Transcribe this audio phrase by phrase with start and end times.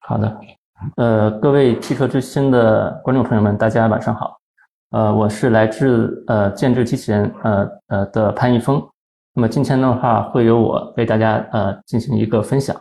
[0.00, 0.40] 好的，
[0.96, 4.38] 呃，各位汽车之星的观众朋友们，大家晚上好。
[4.90, 8.82] 呃，我是来自呃建智机器人呃呃的潘一峰。
[9.34, 12.74] 那么今天的话，会由我为大家呃进行一个分享。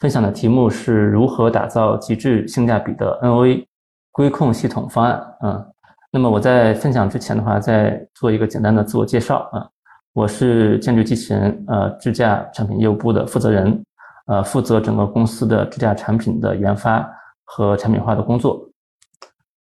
[0.00, 3.64] 分享的题目是如何打造极致性价比的 NOA
[4.12, 5.24] 规控系统方案。
[5.42, 5.66] 嗯，
[6.10, 9.66] 那么我在分享之前的话，再做一个简单的自我介绍啊。
[10.12, 13.82] 我是建智机器人呃智驾产品业务部的负责人。
[14.26, 17.08] 呃，负责整个公司的支架产品的研发
[17.44, 18.68] 和产品化的工作。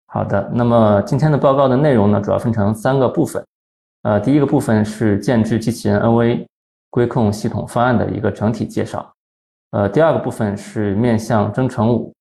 [0.08, 3.46] 好的，那么今天的报告的内容呢，主要分成三个部分。
[4.04, 6.46] 呃，第一个部分是建智机器人 NV
[6.90, 9.14] 规控系统方案的一个整体介绍。
[9.72, 12.14] 呃，第二个部分是面向征程五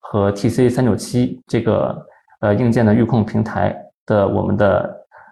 [0.00, 2.06] 和 TC 三九七这个
[2.40, 4.90] 呃硬件的预控平台的我们的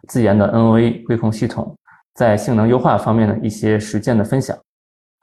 [0.08, 1.74] 自研的 NV 规控系统
[2.14, 4.54] 在性能优化方面的一些实践的分享。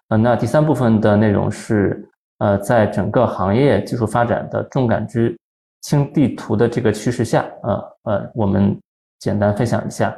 [0.10, 5.38] 呃，那第三部分的内容是，呃，在整个行业技术发展的重感知、
[5.82, 8.80] 轻地图的这个趋势下，呃呃，我们
[9.20, 10.16] 简单分享一下，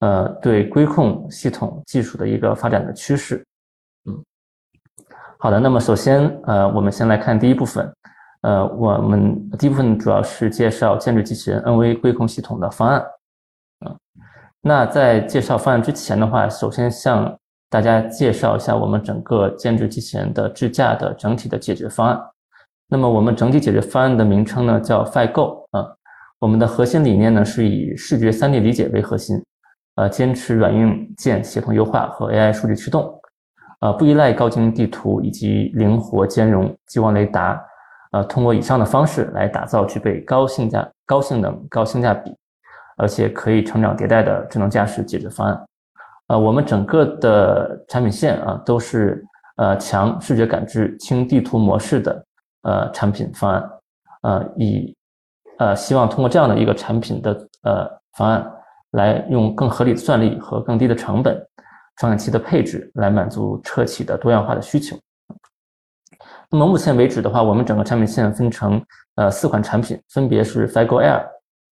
[0.00, 3.42] 呃，对规控系统技术的一个发展的趋势。
[4.04, 4.24] 嗯，
[5.38, 7.90] 好的，那么首先，呃，我们先来看第一部分，
[8.42, 13.00] 呃，我们第一部分主要是介绍建筑机器人 NV 规控系统的方案。
[13.86, 13.96] 啊，
[14.60, 17.34] 那在介绍方案之前的话，首先向
[17.70, 22.20] 大家介绍一下我们整个建筑机器人的智驾的整体的解决方案。
[22.88, 25.86] 那么我们整体解决方案的名称呢叫 FiGo 啊。
[26.40, 29.40] 我们的核心理念呢是以视觉 3D 理解为核心，
[29.94, 33.14] 呃，坚持软硬件协同优化和 AI 数据驱动，
[33.80, 37.62] 呃，不依赖高精地图以及灵活兼容激光雷达，
[38.10, 42.34] 呃，通过以上的方式来打造具备高性价、高性能、高性价比，
[42.96, 45.64] 而且可以成长迭代的智能驾驶解决方案。
[46.30, 49.20] 呃，我们整个的产品线啊，都是
[49.56, 52.24] 呃强视觉感知、轻地图模式的
[52.62, 53.70] 呃产品方案，
[54.22, 54.96] 呃，以
[55.58, 57.32] 呃希望通过这样的一个产品的
[57.64, 58.48] 呃方案，
[58.92, 61.36] 来用更合理的算力和更低的成本、
[61.96, 64.96] 传感器的配置来满足车企的多样化的需求。
[66.48, 68.80] 那么目前为止的话，我们整个产品线分成
[69.16, 71.26] 呃四款产品，分别是 FiGo Air、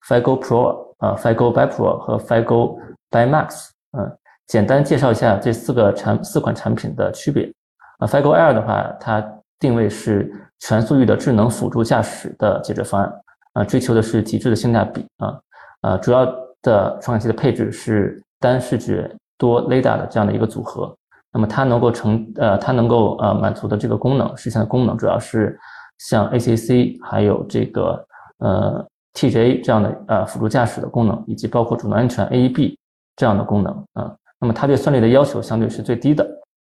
[0.08, 2.76] FiGo Pro、啊 FiGo by Pro 和 FiGo
[3.08, 4.18] by Max，嗯。
[4.48, 7.50] 简单介绍一下这四个产四款产品的区别。
[7.98, 9.24] 啊，FiGo Air 的话，它
[9.58, 13.12] 定位是全速域的智能辅助驾驶的解决方案，
[13.52, 15.38] 啊，追求的是极致的性价比啊，
[15.82, 16.24] 呃，主要
[16.62, 20.94] 的传感器的配置是单视觉多雷达的这样的一个组合。
[21.32, 25.58] 那么它能够成呃，它能够呃满足的这个功能实现的功能，主要是
[25.98, 28.06] 像 ACC 还有这个
[28.38, 32.76] 呃 TJA 这样的呃辅助驾驶的功能，以及包括主动安全 AEB
[33.16, 34.14] 这样的功能啊。
[34.40, 36.24] 那么它对算力的要求相对是最低的，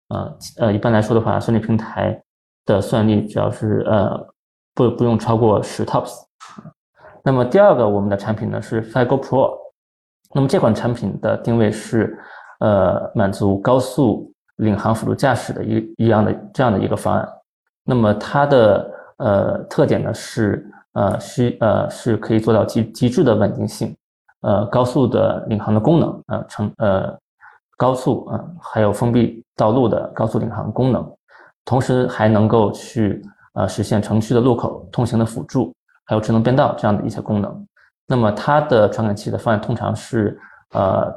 [0.09, 2.21] 呃呃，一般来说的话，算力平台
[2.65, 4.27] 的算力只要是呃
[4.75, 6.11] 不不用超过十 TOPS。
[7.23, 9.57] 那么第二个我们的产品呢是 FiGo Pro，
[10.33, 12.19] 那么这款产品的定位是
[12.59, 17.25] 呃满足高速领航辅助驾驶的一一样的这样的一个方案。
[17.85, 23.95] 那么它的呃特点呢是呃需呃是可以做到极极致的稳定性，
[24.41, 27.17] 呃高速的领航的功能，呃成呃。
[27.81, 31.03] 高速啊，还有封闭道路的高速领航功能，
[31.65, 35.73] 同时还能够去呃实现城区的路口通行的辅助，
[36.05, 37.67] 还有智能变道这样的一些功能。
[38.05, 40.39] 那么它的传感器的方案通常是
[40.75, 41.11] 呃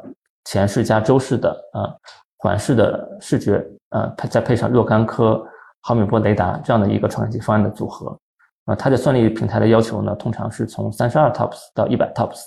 [0.46, 1.94] 前视加周视的啊
[2.38, 5.44] 环视的视觉，呃再配上若干颗
[5.82, 8.18] 毫米波雷达这样的一个传感器方案的组合。
[8.64, 12.40] 啊，它的算力平台的要求呢，通常是从三十二 TOPS 到一百 TOPS。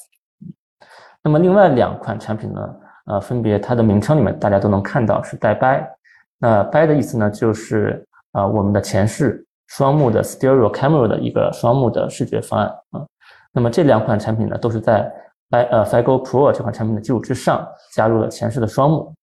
[1.22, 2.60] 那么另外两款产品呢？
[3.08, 5.84] 呃，分别它的名称里面大家都能看到是带 by，
[6.40, 13.06] 那 by 的意思呢，就是啊我们的前视双目的 stereo camera 的一个双目的视觉方案啊。
[13.54, 15.10] 那么这两款产品呢，都是在
[15.50, 19.14] by 呃 FiGo Pro 这款产品的基础之上加入了前视的双目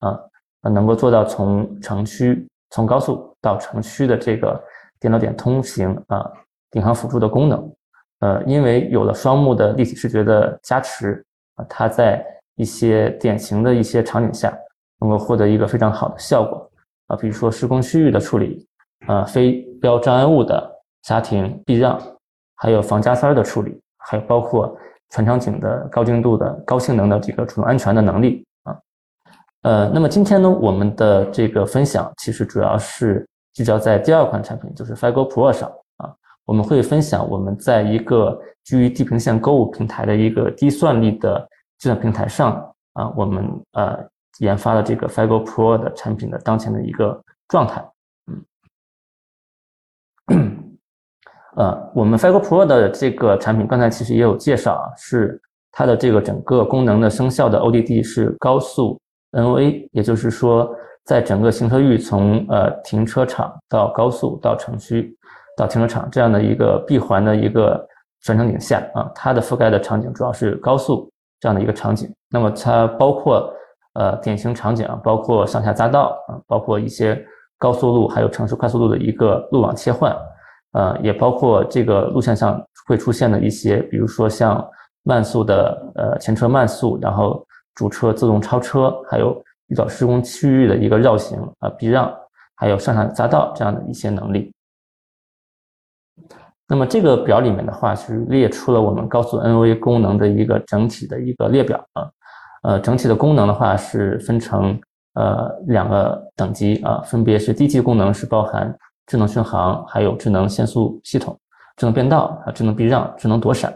[0.00, 0.18] 啊，
[0.62, 4.58] 能够做到从城区从高速到城区的这个
[4.98, 6.28] 电脑点通行啊，
[6.70, 7.72] 领航辅助的功能。
[8.20, 11.22] 呃，因为有了双目的立体视觉的加持
[11.56, 12.24] 啊，它在
[12.56, 14.56] 一些典型的一些场景下，
[15.00, 16.70] 能够获得一个非常好的效果
[17.08, 18.66] 啊，比如说施工区域的处理，
[19.06, 20.70] 啊，非标障碍物的
[21.02, 22.00] 刹停避让，
[22.54, 24.76] 还有防加塞儿的处理，还有包括
[25.10, 28.78] 全场景的高精度的高性能的这个主动安全的能力啊，
[29.62, 36.14] 呃，那么今天呢，我们的这个分享其实主要是聚焦在第二款产品，就是 FiGo Pro 上啊，
[36.44, 41.48] 我们会分享我们在一个基于地平线购物平台的一个低算力的。
[41.84, 44.02] 计算平台上啊，我们呃
[44.38, 47.86] 研发的这个 FiGo Pro 的产品的当前的一个状态，
[50.32, 50.78] 嗯，
[51.56, 55.38] 呃，我们 Figo Pro 的这个产品刚才其实也有介绍啊，是
[55.72, 58.98] 它的这个整个功能的生效的 ODD 是高速
[59.32, 65.14] NOA，也就是说，在整个行车域从呃停车场到高速到城区
[65.54, 67.86] 到停车场这样的一个闭环的一个
[68.22, 71.10] 转场景下啊，它的覆盖的场景主要是高速
[71.44, 72.10] 这样的一个场景。
[72.30, 73.52] 那么它包括
[73.92, 77.22] 呃典型场景啊，包括上下匝道啊，包括一些
[77.58, 80.16] 高速路还有城市快速路的一个路网切换。
[80.72, 84.66] 呃，也包括这个路线上会出现的一些，比如说像
[85.02, 92.10] 慢速的呃前车慢速，然后主车自动超车，还有遇到施工区域的一个绕行啊避让，
[92.56, 94.50] 还有上下匝道这样的一些能力。
[96.66, 102.10] 那么这个表里面的话是列出了我们高速 NOA 功能的一个整体的一个列表啊，
[102.62, 104.80] 呃，整体的功能的话是分成
[105.14, 108.74] 呃两个等级啊，分别是低级功能是包含。
[109.06, 111.38] 智能巡航，还有智能限速系统、
[111.76, 113.70] 智能变道啊、智能避让、智能躲闪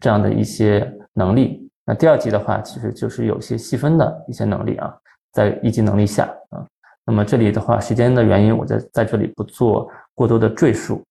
[0.00, 1.70] 这样的一些能力。
[1.84, 4.90] 那第二级的话，其实就是有些细分的一些能力啊，
[5.32, 6.64] 在一级能力下啊。
[7.04, 11.04] 那么这里的话，时间的原因，我在在这里不做过多的赘述。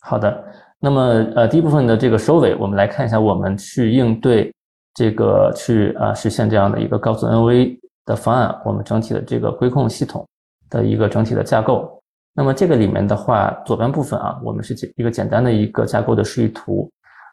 [0.00, 0.44] 好的，
[0.78, 1.00] 那么
[1.36, 4.52] 呃，第一部分的这个收尾，我们来看一下，我们去应对
[4.94, 10.26] 这个去啊实现这样的一个高速 NV 的方案，我们整体的这个规控系统。
[10.70, 12.00] 的一个整体的架构，
[12.32, 16.88] 那么这个里面的话，左边部分啊，我们是简一个简单的一个架构的示意图，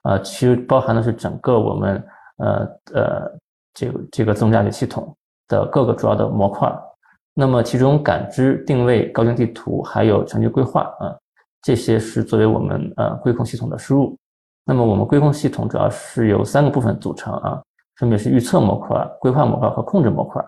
[0.06, 2.04] 呃，其实包含的是整个我们
[2.38, 3.32] 呃呃
[3.76, 5.16] 这个这个自动驾驶系统
[5.48, 6.68] 的各个主要的模块，
[7.36, 11.16] 那么其中感知、定位、高精地图还有全局规划啊，
[11.68, 14.18] 这些是作为我们呃规控系统的输入。
[14.64, 17.62] 那么我们规控系统主要是由三个部分组成啊，
[17.98, 20.42] 分别是预测模块、规划模块和控制模块。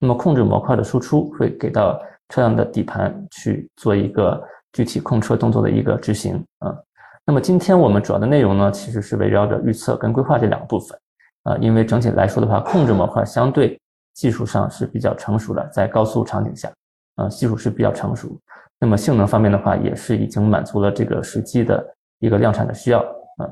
[0.00, 1.96] 那么控制模块的输出会给到
[2.30, 4.42] 车辆的底盘去做一个
[4.72, 6.76] 具体控车动作的一个执行啊。
[7.24, 10.98] 那么今天我们主要的内容呢，其实是围绕着预测跟规划这两个部分
[11.44, 11.56] 啊。
[11.58, 13.80] 因为整体来说的话，控制模块相对
[14.14, 16.68] 技术上是比较成熟的，在高速场景下
[17.14, 18.36] 啊，技术是比较成熟。
[18.84, 21.82] 那么性能方面的话，也是已经满足了这个实际的
[22.18, 23.48] 一个量产的需要啊。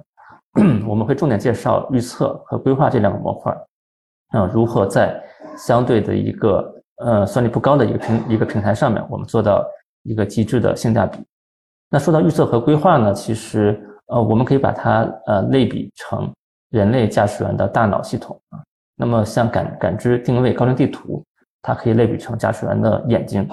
[0.87, 3.51] 我们会重点介绍预测和规划这两个模块
[4.33, 5.19] 啊，如何在
[5.57, 6.71] 相对的一个。
[6.99, 9.67] 呃，算力不高的一个平一个平台上面，我们做到
[10.05, 11.19] 一个极致的性价比。
[11.89, 16.33] 那说到预测和规划呢，其实呃，我们可以把它呃类比成
[16.71, 18.63] 人类驾驶员的大脑系统啊。
[18.95, 21.25] 那么像感感知、定位、高精地图，
[21.61, 23.49] 它可以类比成驾驶员的眼睛。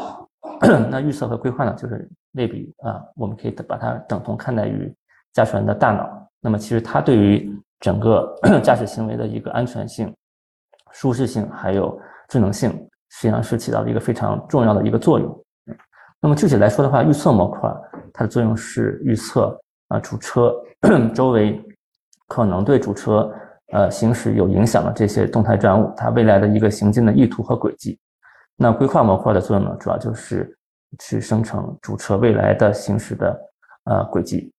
[0.90, 4.94] 那预测和规划呢，就是类比啊，我们可以把它等同看待于
[5.34, 6.30] 驾驶员的大脑。
[6.42, 10.14] 那么其实它对于整个 驾驶行为的一个安全性、
[10.92, 12.72] 舒适性还有智能性。
[13.12, 15.44] 实际上是起到了一个非常重要的一个作用。
[16.22, 17.68] 那么具体来说的话，预测模块
[18.14, 20.54] 它的作用是预测啊主车
[21.12, 21.60] 周围
[22.28, 23.34] 可能对主车
[23.72, 27.98] 呃行驶有影响的这些动态障碍物，它未来的一个行进的意图和轨迹。
[28.60, 30.56] 那规划模块的作用呢，主要就是
[31.00, 33.50] 去生成主车未来的行驶的
[33.86, 34.52] 呃轨迹。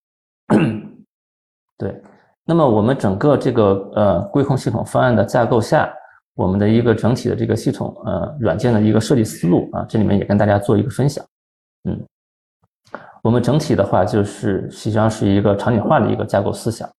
[1.77, 2.01] 对，
[2.43, 5.93] 那么我们整个这个呃规控系统方案的架构下。
[6.33, 11.23] 我们的一个整体的这个系统，呃，软件的一个设计思路啊，这里面也跟大家做一个分享。
[11.83, 12.07] 嗯，
[13.21, 16.89] 我们整体的话就是实际上是一个场景化的一个架构思想。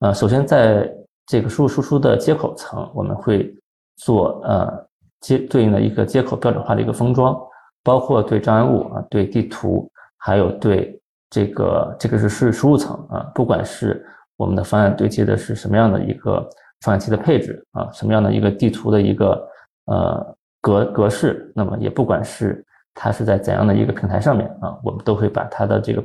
[0.00, 0.90] 呃，首先在
[1.26, 3.54] 这个输入输出的接口层，我们会
[3.96, 4.88] 做呃
[5.22, 7.34] 接对应的一个接口标准化的一个封装，
[7.82, 11.00] 包括对障碍物啊、对地图，还有对
[11.30, 14.04] 这个这个是是输入层啊，不管是
[14.36, 16.46] 我们的方案对接的是什么样的一个。
[16.84, 19.48] 传感器的配置啊，什么样的一个地图的一个
[19.84, 26.02] 呃格格式，那么也不管是它是在怎样的一个平台上面啊，我们都会把它的这个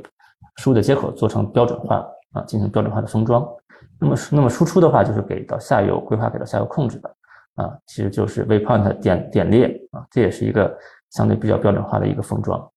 [0.58, 3.44] 输入的接口做成标准化啊，进行标准化的封装。
[3.98, 7.12] 那么那么输出的话，就是给到下游规划给到下游控制的
[7.58, 10.74] 啊，其实就是 waypoint 点点列啊，这也是一个
[11.10, 12.70] 相对比较标准化的一个封装。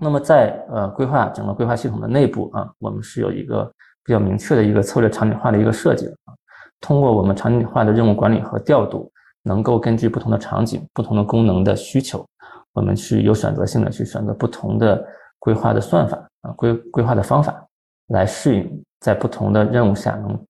[0.00, 3.70] 那么在呃规划整个规划系统的内部啊，我们是有一个。
[4.02, 6.32] 比较明确的一个策略场景化的一个设计啊，
[6.80, 9.12] 通过我们场景化的任务管理和调度，
[9.42, 12.26] 能够根据不同的场景、不同的功能的需求，
[12.72, 15.06] 我们去有选择性的去选择不同的
[15.38, 17.62] 规划的算法啊，规规划的方法，
[18.08, 20.46] 来适应在不同的任务下能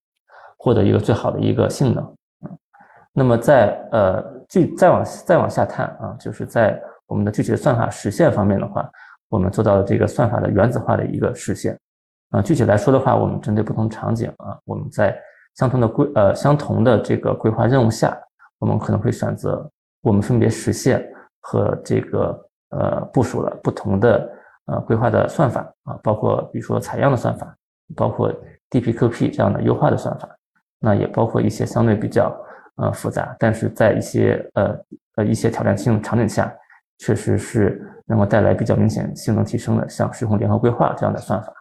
[0.56, 2.16] 获得一个最好的一个性能。
[3.12, 8.88] 那么在呃具再往再往下探啊，就是在我们的具体的算法实现方面的话，
[9.28, 11.78] 我们做到了这个算法的原子化的一个实现。
[12.30, 15.18] 啊，具体来说的话，我们针对不同场景啊，我们在
[15.56, 18.16] 相同的规呃相同的这个规划任务下，
[18.60, 19.68] 我们可能会选择
[20.02, 21.04] 我们分别实现
[21.40, 24.30] 和这个呃部署了不同的
[24.66, 27.52] 呃规划的算法啊，包括比如说采样的算法，
[27.96, 28.32] 包括
[28.70, 30.28] DPQP 这样的优化的算法，
[30.78, 32.32] 那也包括一些相对比较
[32.80, 34.76] 呃复杂，但是在一些呃
[35.16, 36.52] 呃一些挑战性场景下，
[36.98, 41.52] 确实是能够带来比较明显性能提升的，像时空联合规划这样的算法。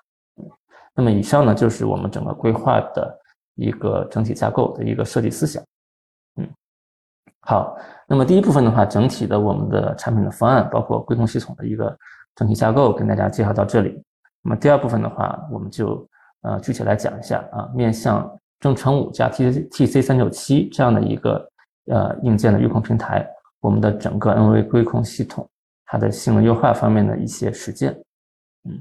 [0.95, 3.19] 那么以上呢，就是我们整个规划的
[3.55, 5.63] 一个整体架构的一个设计思想。
[6.35, 6.47] 嗯，
[7.41, 11.97] 好，那么第一部分的话，整体的我们的产品的方案，包括规控系统的一个
[12.35, 14.03] 整体架构，跟大家介绍到这里。
[14.41, 16.05] 那么第二部分的话，我们就
[16.41, 18.29] 呃具体来讲一下啊，面向
[18.60, 21.50] 正成五加 T T C 三九七这样的一个
[21.88, 23.28] 呃硬件的预控平台，
[23.62, 25.48] 我们的整个 N V 规控系统
[25.86, 27.92] 它的性能优化方面的一些实践。
[28.68, 28.80] 嗯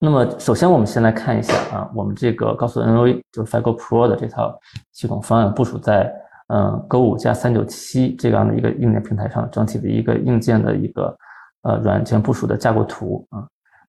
[0.00, 4.56] 那么，首先我们先来看一下啊，我们这个高速 N V 就是 Figo Pro 的这套
[4.92, 6.08] 系统方案部署在
[6.46, 11.18] 嗯 Go 五加三九七这样的一个硬件平台上，整体的一个硬件的一个
[11.62, 13.44] 呃软件部署的架构图啊。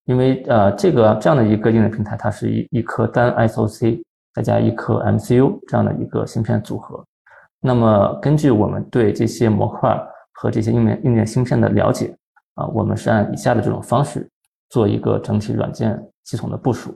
[0.06, 4.01] 因为呃这个这样的一个硬件平台，它是一一颗单 SOC
[4.33, 7.03] 再加一颗 MCU 这样的一个芯片组合。
[7.59, 10.00] 那么根据我们对这些模块
[10.33, 12.15] 和这些硬件硬件芯片的了解
[12.55, 14.29] 啊，我们是按以下的这种方式。
[14.71, 16.95] 做一个整体软件系统的部署。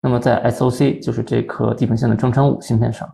[0.00, 3.06] 那么在 SOC，就是这颗地平线的正成五芯片上，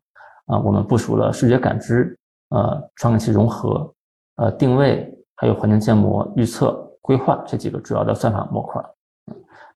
[0.46, 2.16] 啊，我们部署了视觉感知、
[2.50, 3.92] 呃，传感器融合、
[4.37, 8.80] 呃，定位，还有环境建模、预测、规划这几个主要的算法模块。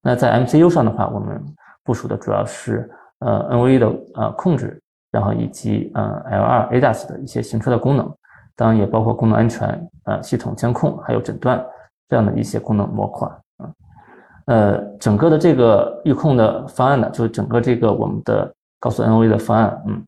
[0.00, 1.44] 那在 MCU 上的话，我们
[1.82, 2.88] 部署的主要是
[3.20, 8.12] 呃 NVE 的呃控制，然后以及呃 L2 ADAS 的一些行车的功能，
[8.56, 11.64] 当然也包括功能安全、呃系统监控还有诊断
[12.08, 13.28] 这样的一些功能模块。
[14.46, 20.02] 呃，整个的这个预控的方案呢，就是整个这个我们的高速 NOV 的方案，嗯，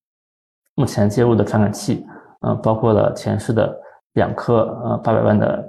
[0.75, 2.05] 目前接入的传感器，
[2.41, 3.73] 嗯，包括了前视的
[4.15, 5.63] 两颗呃八百万的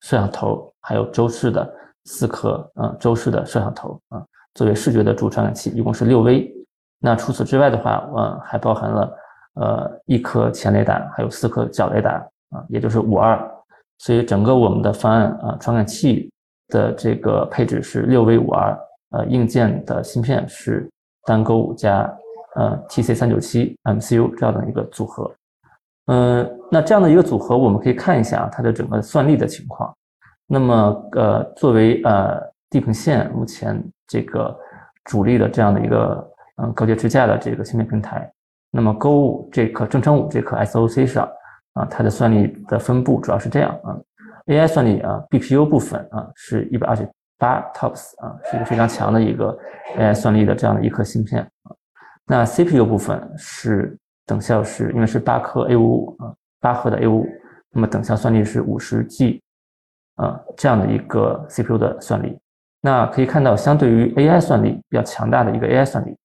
[0.00, 1.72] 摄像头，还有周视的
[2.04, 4.22] 四颗呃周视的摄像头啊，
[4.54, 6.52] 作为视觉的主传感器，一共是六 V。
[7.00, 9.18] 那除此之外的话，呃，还包含了
[9.54, 12.12] 呃一颗前雷达，还有四颗角雷达
[12.50, 13.36] 啊，也就是五二。
[13.98, 16.30] 所以整个我们的方案啊，传感器。
[16.72, 18.78] 的这个配置是六 V 五二
[19.10, 20.88] 呃，硬件的芯片是
[21.24, 22.08] 单勾五加
[22.54, 25.28] 呃 TC 三九七 MCU 这样的一个组合，
[26.06, 29.92] 嗯，那这样的一个组合，我们可以看一下它的整个算力的情况。
[30.46, 32.40] 那么，呃，作为呃
[32.70, 34.56] 地平线目前这个
[35.06, 36.29] 主力的这样的一个
[36.62, 38.30] 嗯高阶支架的这个芯片平台，
[38.70, 41.28] 那么 Go 这颗正成五这颗 SOC 上
[41.74, 43.96] 啊，它的算力的分布主要是这样啊。
[44.46, 49.56] AI 算力啊，BPU 部分啊是一百二十八 TOPS 啊，是一个非常强的一个
[49.96, 51.72] AI 算力的这样的一颗芯片啊。
[52.26, 57.28] 那 CPU 部分是等效是因为是八颗 A 五五啊，八核的 A 五五，
[57.70, 59.42] 那么等效算力是五十 G
[60.16, 62.38] 啊这样的一个 CPU 的算力。
[62.80, 66.16] 那可以看到，相对于 AI 算力比较强大的一个 AI 算力，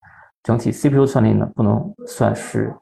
[0.45, 2.73] 整体 CPU 算力呢不能算是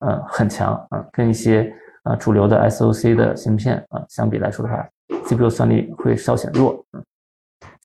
[0.00, 1.72] 嗯很强啊，跟一些。
[2.06, 4.88] 啊，主流的 SOC 的芯片啊，相比来说的话
[5.24, 6.80] ，CPU 算力会稍显弱。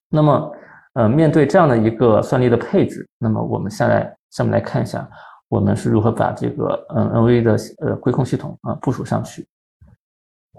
[0.08, 0.52] 那么，
[0.92, 5.10] 呃，面对这样的一个算力的配置，那么我们下来下面来看一下，
[5.48, 9.44] 我们是如何把这个嗯 NV 的呃规控系统啊部署上去。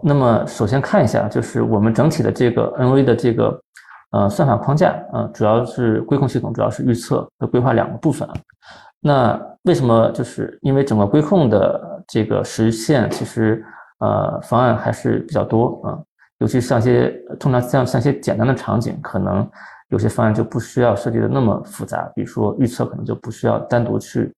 [0.01, 3.62] 那么，首先看一下，就是我们整体的这个 NV 的这个
[4.13, 8.27] 呃算法框架啊，主要是规控系统，主要是预测和规划两个部分。
[9.01, 10.09] 那为什么？
[10.11, 13.65] 就是因为整个规控的这个实现，其实
[13.99, 15.99] 呃方案还是比较多啊，
[16.37, 19.45] 尤其像一些通常像像一些简单的场景，可能
[19.89, 22.09] 有些方案就不需要设计的那么复杂。
[22.15, 24.31] 比如说预测，可能就不需要单独去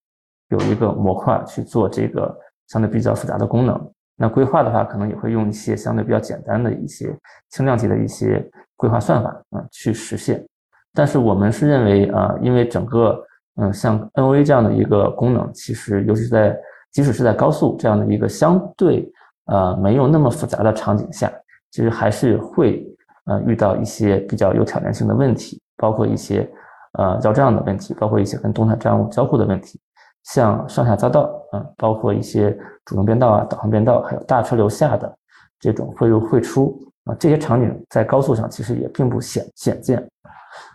[0.49, 2.35] 有一个模块去做这个
[2.69, 3.91] 相对比较复杂的功能。
[4.17, 7.13] 那规划的话，可能也会用一些相对比较简单的一些
[7.49, 8.43] 轻量级的一些
[8.75, 10.45] 规划算法啊去实现。
[10.93, 13.21] 但是我们是认为啊，因为整个
[13.57, 16.57] 嗯，像 NOA 这样的一个功能，其实尤其是在
[16.91, 19.09] 即使是在高速这样的一个相对
[19.45, 21.31] 呃没有那么复杂的场景下，
[21.71, 22.85] 其实还是会
[23.25, 26.49] 呃遇到一些比较有挑战性的问题，包括一些
[26.97, 29.79] 呃交账的问题，包括一些跟动态账务交互的问题，
[30.23, 35.17] 像上下匝道啊，包括一些主动变道啊、导航变道，还有大车流下的
[35.59, 40.05] 这种汇入汇出啊，这些场景在高速上其实也并不鲜鲜见。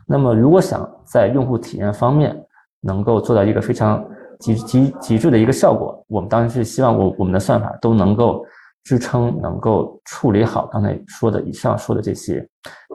[0.07, 2.37] 那么如果想在用户体验方面，
[2.81, 4.05] 能够做到一个非常
[4.39, 8.45] 极极极致的一个效果，我们当然是希望我我们的算法都能够
[8.85, 12.47] 支撑，能够处理好刚才说的以上说的这些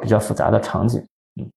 [0.02, 1.00] 比较复杂的场景。
[1.40, 1.48] 嗯，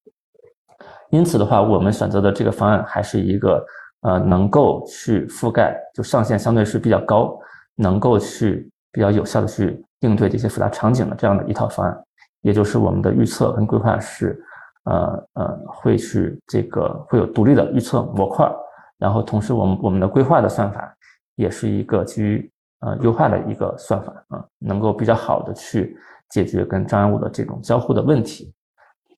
[1.09, 3.65] 因此的话，我们选择的这个方案还是一个
[4.01, 7.37] 呃能够去覆盖，就上限相对是比较高，
[7.75, 12.03] 能够去比较有效的去应对这些复杂场景的这样的一套方案，
[12.41, 14.41] 也就是我们的预测跟规划是
[14.85, 18.49] 呃呃会是这个会有独立的预测模块，
[18.97, 20.95] 然后同时我们我们的规划的算法
[21.35, 25.97] 也是一个基于呃优化的一个算法啊，能够比较好的去
[26.29, 28.53] 解决跟障碍物的这种交互的问题。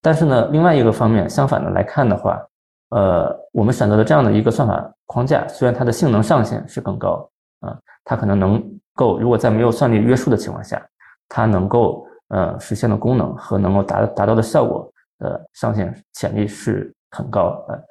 [0.01, 2.44] 但是呢，另外一个方面，相反的来看的话，
[2.90, 10.79] 呃，我们选择的这样的一个算法框架，虽然它的性能上限是更高啊，它可能能够如果在没有算力约束的情况下，
[11.27, 17.84] 它能够呃实现的功能和能够达达到的效果的上限潜力是很高的。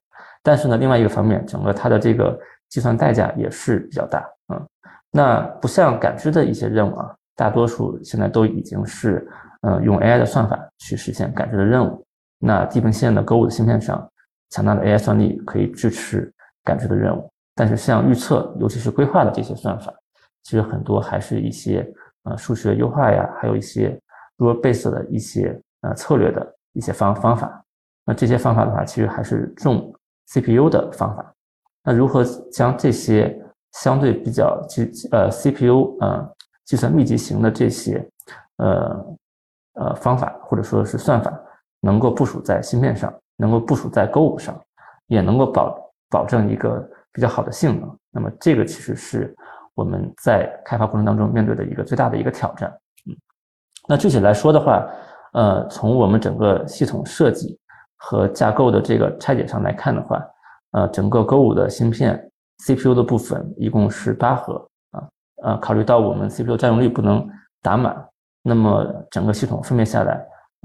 [0.42, 2.38] 但是呢，另外一个方面，整个它的这个
[2.68, 4.62] 计算代价也是比较大啊。
[5.10, 9.28] 那不像感知的一些任务啊，大多数现在都已经是。
[9.62, 12.02] 呃，用 AI 的算法去实现感知的任务。
[12.38, 14.10] 那地平线的购物的芯片上，
[14.48, 16.32] 强大的 AI 算力可以支持
[16.64, 17.30] 感知的任务。
[17.54, 19.92] 但是像预测，尤其是规划的这些算法，
[20.42, 21.86] 其实很多还是一些
[22.24, 23.98] 呃数学优化呀，还有一些
[24.38, 27.64] rule based 的一些呃策略的一些方方法。
[28.04, 29.94] 那这些方法的话，其实还是重
[30.26, 31.34] CPU 的方法。
[31.84, 33.40] 那如何将这些
[33.72, 38.06] 相对比较计呃 CPU 呃计算密集型的这些
[38.56, 39.16] 呃
[39.74, 41.32] 呃，方法或者说是算法，
[41.80, 44.60] 能够部署在芯片上，能够部署在购物上，
[45.06, 47.98] 也能够保保证一个比较好的性能。
[48.10, 49.34] 那么这个其实是
[49.74, 52.70] 我们在开发过程当中面对的一个最大的一个挑战。
[53.06, 53.16] 嗯，
[53.88, 54.86] 那具体来说的话，
[55.32, 57.58] 呃，从我们整个系统设计
[57.96, 60.22] 和架构的这个拆解上来看的话，
[60.72, 64.54] 呃，整个购物的芯片 CPU 的部分一共是八核
[64.90, 65.08] 啊，
[65.42, 67.26] 呃，考虑到我们 CPU 占用率不能
[67.62, 67.96] 打满。
[68.42, 70.18] 那么整个系统分别下来，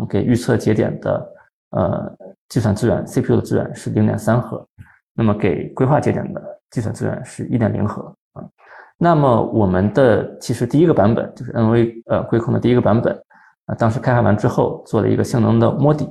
[0.09, 1.33] 给预测节点的
[1.71, 4.65] 呃计算资源，CPU 的资源是零点三核，
[5.13, 8.15] 那么给规划节点的计算资源是一点零核。
[8.97, 13.13] 那么我们的其实第一个版本就是 NV 呃规控的第一个版本
[13.65, 16.07] 啊，当时开发完之后做了一个性能的摸底，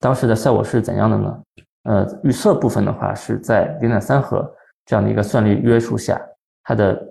[0.00, 1.42] 当时的效果是怎样的呢？
[1.82, 4.50] 呃，预测部分的话是在零点三核
[4.86, 6.18] 这样的一个算力约束下，
[6.62, 7.08] 它的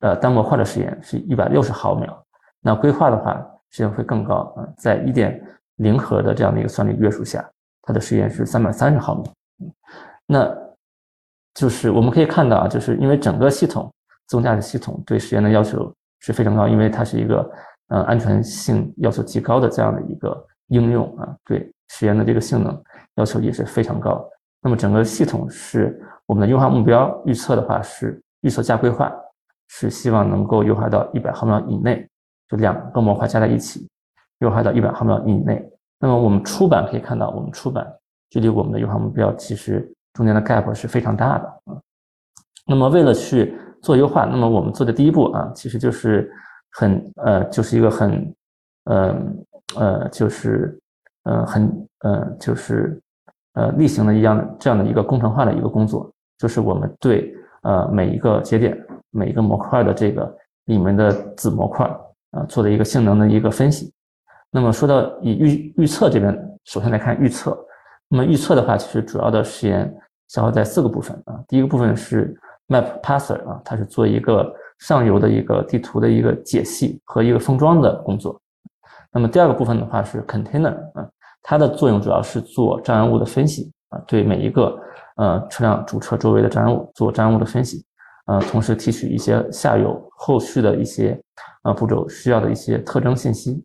[0.00, 2.24] 呃单模块的时延是一百六十毫秒。
[2.62, 3.34] 那规划的话，
[3.70, 5.38] 时间会更高啊，在一点
[5.76, 7.46] 零核的这样的一个算力约束下，
[7.82, 9.24] 它的时延是三百三十毫秒。
[10.26, 10.50] 那
[11.52, 13.92] 就是我们可以看到啊，就是因为整个系统
[14.26, 17.50] 自动驾驶系统对时延的要求是非常高，因为它是一个
[17.88, 22.82] 呃安全性要求极高的这样的一个应用啊，对时延的这个性能
[23.16, 24.26] 要求也是非常高。
[24.62, 29.12] 那么整个系统是我们的优化目标预测的话是预测加规划，
[29.68, 32.08] 是希望能够优化到一百毫秒以内。
[32.46, 33.88] 就两个模块加在一起，
[34.40, 35.66] 优化到一百毫秒以内。
[35.98, 37.86] 那么我们出版可以看到，我们出版
[38.28, 41.80] 距离我们的优化目标其实中间的 gap 是非常大的啊。
[42.66, 46.32] 那么为了去做优化，那么我们做的第一步啊，其实就是
[46.72, 48.34] 很呃，就是一个很
[48.86, 49.16] 呃
[49.76, 50.80] 呃，就是
[51.24, 53.00] 呃很呃就是
[53.52, 58.74] 呃例行的一样这样的一个工程化的一个工作，就是我们对呃每一个节点
[59.10, 61.86] 每一个模块的这个里面的子模块。
[62.34, 63.92] 啊，做的一个性能的一个分析。
[64.50, 67.56] 那么说到以预预测这边，首先来看预测。
[68.08, 69.94] 那么预测的话，其实主要的实验
[70.26, 71.38] 消耗在四个部分啊。
[71.46, 72.36] 第一个部分是
[72.68, 78.40] Map Parser 啊，它是做一个上游的一个地图的一个解析和一个封装的工作。
[79.12, 81.08] 那么第二个部分的话是 Container 啊，
[81.42, 84.78] 它的作用主要是做障碍物的分析啊，对每一个
[85.16, 87.84] 呃车辆主车周围的障碍物做障碍物的分析。
[88.26, 91.20] 呃，同时提取一些下游后续的一些
[91.64, 93.62] 呃步骤需要的一些特征信息。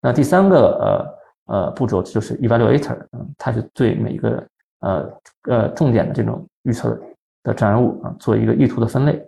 [0.00, 1.08] 那第三个
[1.46, 4.46] 呃呃步骤就是 evaluator，嗯，它是对每一个
[4.78, 7.00] 呃呃重点的这种预测的
[7.46, 9.18] 的障碍物啊做一个意图的分类。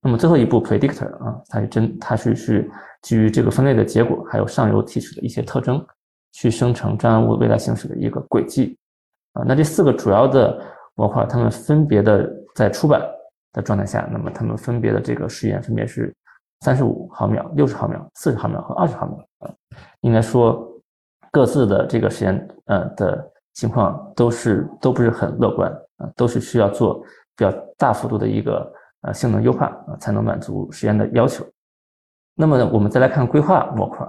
[0.00, 2.70] 那么最后一步 predictor 啊，它是真它是是
[3.02, 5.86] 基于这个分类的结果，还有上游提取的一些特征，
[6.32, 8.76] 去生成障碍物未来行驶的一个轨迹。
[9.34, 10.58] 啊，那这四个主要的
[10.96, 13.00] 模块，它们分别的在出版。
[13.54, 16.14] 的状态下，那么它们分别的这个时延分别是
[16.60, 19.50] 三十五毫秒、六十毫秒、四十毫秒和二十毫秒啊。
[20.02, 20.70] 应该说，
[21.32, 27.02] 各自的这个实验呃的情况都是都不是很乐观啊，都是需要做
[27.38, 28.70] 比较大幅度的一个
[29.02, 31.46] 呃性能优化啊，才能满足实验的要求。
[32.34, 34.06] 那么我们再来看规划模块，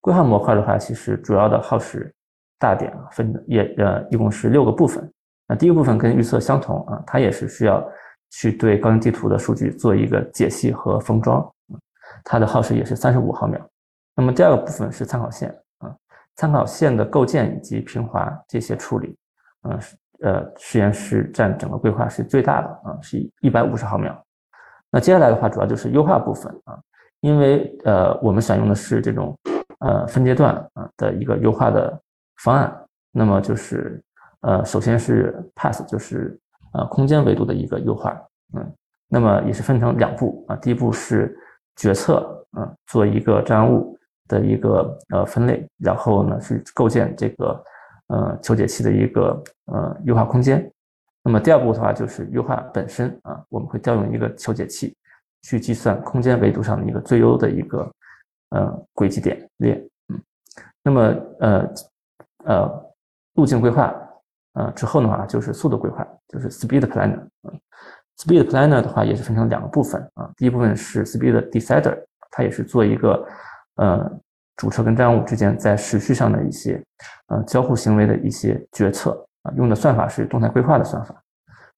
[0.00, 2.14] 规划模块的话，其实主要的耗时
[2.58, 5.12] 大点，分也呃一共是六个部分。
[5.48, 7.84] 那第一个部分跟预测相同啊，它也是需要。
[8.30, 11.50] 去对高精地图的数据做一个解析和封装，
[12.22, 13.58] 它的耗时也是三十五毫秒。
[14.14, 15.96] 那么第二个部分是参考线啊，
[16.36, 19.16] 参考线的构建以及平滑这些处理，
[19.62, 19.80] 嗯，
[20.22, 24.16] 呃，实验室占整个规划是最大的啊，是一百五十毫秒。
[24.90, 26.78] 那接下来的话，主要就是优化部分啊，
[27.20, 29.38] 因为呃，我们选用的是这种
[29.80, 32.00] 呃分阶段啊的一个优化的
[32.42, 32.74] 方案，
[33.12, 34.02] 那么就是
[34.40, 36.38] 呃，首先是 pass，就是
[36.72, 38.16] 呃空间维度的一个优化，
[38.54, 38.72] 嗯，
[39.08, 41.38] 那么也是分成两步啊，第一步是
[41.76, 47.62] 决策，啊，做一个障碍物的一个呃分类，然后呢是构建这个
[48.08, 50.70] 呃求解器的一个呃优化空间。
[51.22, 54.96] 那么第二步的话就是优化本身啊，我们会调用一个求解器
[55.42, 57.90] 去计算空间维度上的一个最优的一个
[58.50, 59.74] 呃轨迹点列，
[60.08, 60.22] 嗯，
[60.82, 61.00] 那么
[61.40, 61.74] 呃
[62.44, 62.92] 呃
[63.34, 63.94] 路径规划
[64.54, 67.60] 呃之后的话就是速度规划，就是 speed planner，嗯
[68.16, 71.98] ，speed planner 的话也是分成两个部分啊，第一部分是 speed decider，
[72.30, 73.26] 它也是做一个
[73.74, 74.20] 呃
[74.58, 76.82] 主车跟障碍物之间在时序上的一些
[77.28, 79.52] 呃交互行为的一些决策啊。
[79.56, 81.14] 用的算法是动态规划的算法，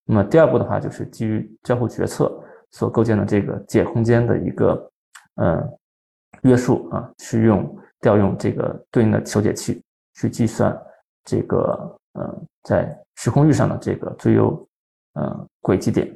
[0.04, 2.32] 那么第二步的话就是基于交互决策
[2.72, 4.90] 所构建的这个解空间的一个
[5.36, 5.62] 呃
[6.42, 9.82] 约束啊，是用调用这个对应的求解器
[10.14, 10.76] 去计算
[11.24, 14.68] 这个呃在时空域上的这个最优
[15.14, 16.10] 呃轨迹点。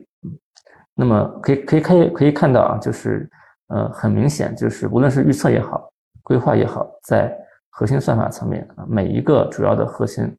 [0.94, 3.29] 那么可以可以可以可以看到啊，就是
[3.66, 5.90] 呃很明显，就是无论是预测也好，
[6.25, 7.33] 规划也好，在
[7.71, 10.37] 核心算法层面啊，每一个主要的核心。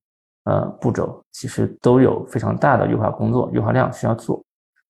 [0.48, 4.40] 呃，步骤其实都有非常大的优化工作、优化量需要做。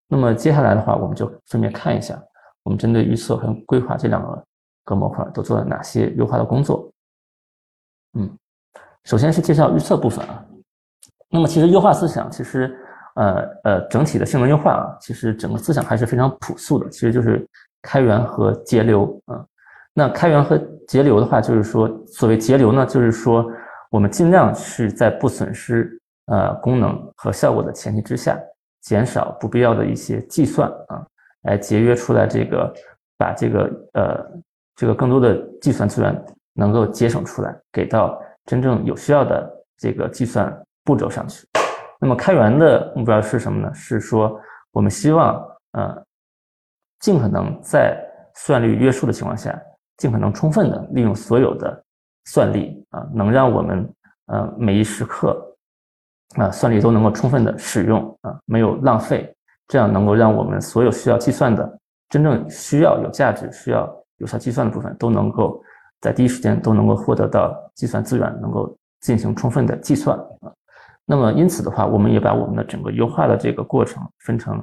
[0.05, 2.21] 那么接下来的话，我们就顺便看一下，
[2.63, 4.43] 我们针对预测和规划这两个
[4.83, 6.91] 个模块都做了哪些优化的工作。
[8.19, 8.29] 嗯，
[9.05, 10.45] 首先是介绍预测部分啊。
[11.29, 12.77] 那么其实优化思想，其实
[13.15, 17.47] 呃呃整体的性能优化啊，其实整个思想还是非常朴素的，其实就是
[17.81, 19.45] 开源和节流啊。
[19.95, 20.55] 那开源和
[20.87, 23.51] 节流的话，就是说所谓节流呢，就是说。
[23.91, 28.37] 我们尽量是在不损失呃功能和效果的前提之下，
[28.81, 31.05] 减少不必要的一些计算啊，
[31.43, 32.73] 来节约出来这个，
[33.17, 34.31] 把这个呃
[34.75, 40.53] 这个更多的计算资源能够节省出来，给到真正有需要的这个计算
[40.83, 41.47] 步骤上去。
[41.97, 43.73] 那么开源的目标是什么呢？
[43.73, 44.37] 是说
[44.71, 46.03] 我们希望呃
[46.99, 47.97] 尽可能在
[48.33, 49.57] 算力约束的情况下，
[49.97, 51.81] 尽可能充分的利用所有的。
[52.27, 53.87] 算力啊，能让我们
[54.25, 55.39] 呃每一时刻
[56.37, 59.31] 啊算力都能够充分的使用啊，没有浪费，
[59.67, 61.79] 这样能够让我们所有需要计算的、
[62.09, 65.63] 真正需要有价值、需要有效计算的部分，都能够
[66.01, 70.51] 在第一时间都能够获得到计算资源，能够进行充分的计算啊。
[71.05, 74.59] 那么因此的话，我们也把我们的整个优化的这个过程分成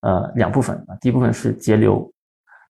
[0.00, 2.10] 呃两部分啊，第一部分是节流。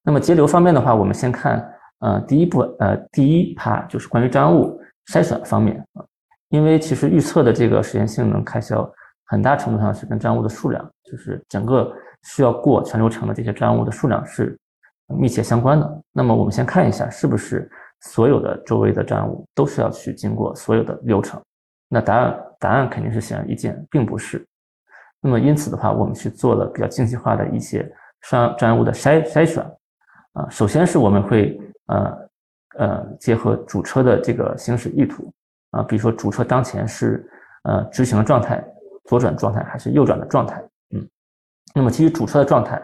[0.02, 1.71] 那么节流方面的话，我们先看。
[2.02, 6.04] 呃，第一步，呃，第一趴就是关于障碍物筛选方面啊，
[6.48, 8.92] 因为其实预测的这个实验性能开销
[9.26, 14.58] 很大程度上是跟障碍物的数量，就是整个需要过全流程的这些障碍物的数量是
[15.06, 16.02] 密切相关的。
[16.10, 21.40] 那么我们先看一下，是不是所有的周围的障碍物都需要去经过所有的流程？
[21.88, 24.44] 那答案答案肯定是显而易见，并不是。
[25.20, 27.88] 那么因此的话，我们去做了比较精细化的一些
[28.28, 29.62] 障障碍物的筛筛选
[30.32, 31.56] 啊，首先是我们会。
[31.92, 32.28] 呃
[32.78, 35.30] 呃，结合主车的这个行驶意图
[35.72, 37.28] 啊，比如说主车当前是
[37.64, 38.64] 呃直行的状态、
[39.04, 40.62] 左转状态还是右转的状态，
[40.94, 41.06] 嗯，
[41.74, 42.80] 那么基于主车的状态，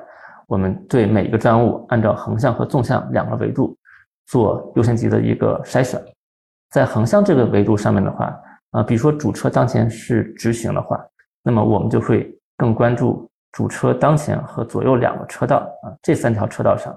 [0.47, 3.75] 我们对每一个障碍物按照横向和纵向两个维度
[4.27, 5.99] 做优先级的一个筛选。
[6.71, 8.39] 在横向这个维度上面的话，
[8.73, 11.03] 啊，比如说主车当前是直行的话，
[11.43, 16.95] 那么我们就会更关注主车当前和左右两个车道啊这三条车道上。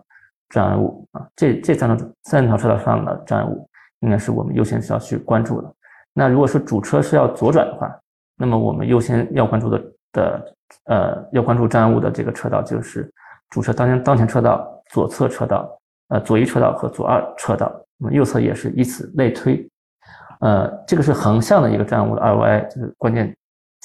[0.51, 3.67] 障碍物啊，这这三条三条车道上的障碍物，
[4.01, 5.73] 应该是我们优先需要去关注的。
[6.13, 7.89] 那如果说主车是要左转的话，
[8.35, 13.09] 那么我们优先要关注的的呃要关注障碍物的这个车道就是
[13.49, 19.65] 主车当前当前车道、左侧车道、呃左一车道和左二车道，那么右侧也是以此类推。
[20.41, 23.33] 呃，这个是横向的一个障碍物的 ROI，就是关键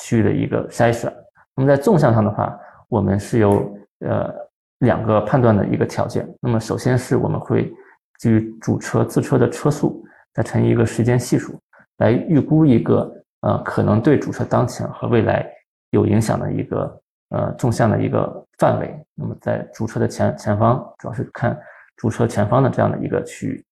[0.02, 1.12] 区域的一个筛选。
[1.54, 4.45] 那么在纵向上的话，我们是由呃。
[4.80, 6.28] 两个判断的一个条件。
[6.40, 7.72] 那么，首先是我们会
[8.18, 11.58] 基于主车自车的车速，再乘以一个时间系数，
[11.98, 13.10] 来预估一个
[13.40, 15.46] 呃可能对主车当前和未来
[15.90, 18.94] 有影响的一个呃纵向的一个范围。
[19.14, 21.58] 那么，在主车的前前方，主要是看
[21.96, 23.64] 主车前方的这样的一个区域。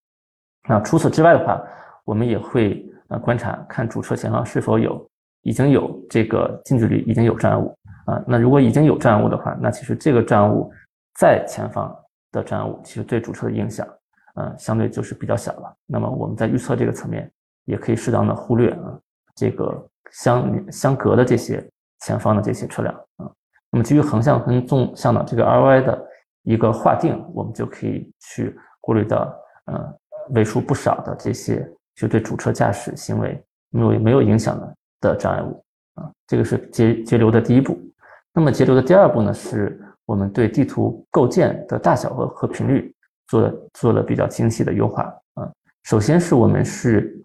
[0.66, 1.62] 那除此之外的话，
[2.06, 5.06] 我们也会呃观察看主车前方是否有
[5.42, 8.22] 已经有这个近距离已经有障碍物啊。
[8.26, 10.72] 那如果已经有障碍物的话，那其实这个障碍物。
[11.14, 11.94] 在前方
[12.32, 13.86] 的障碍物，其实对主车的影响，
[14.34, 15.76] 嗯，相对就是比较小了。
[15.86, 17.30] 那么我们在预测这个层面，
[17.64, 18.98] 也可以适当的忽略啊，
[19.36, 21.64] 这个相相隔的这些
[22.00, 23.30] 前方的这些车辆啊。
[23.70, 26.06] 那么基于横向跟纵向的这个 ROI 的
[26.42, 29.32] 一个划定，我们就可以去过滤到，
[29.66, 29.98] 呃，
[30.30, 35.64] 为数不少的这些就对主车驾驶行为没有没有影响的的障碍物。
[35.94, 37.78] 啊，这个是节节流的第一步。
[38.32, 42.94] 那么节流的第二步呢，是我们对地图构建的大小和和频率
[43.28, 45.02] 做了做了比较精细的优化
[45.34, 45.50] 啊。
[45.84, 47.22] 首先是我们是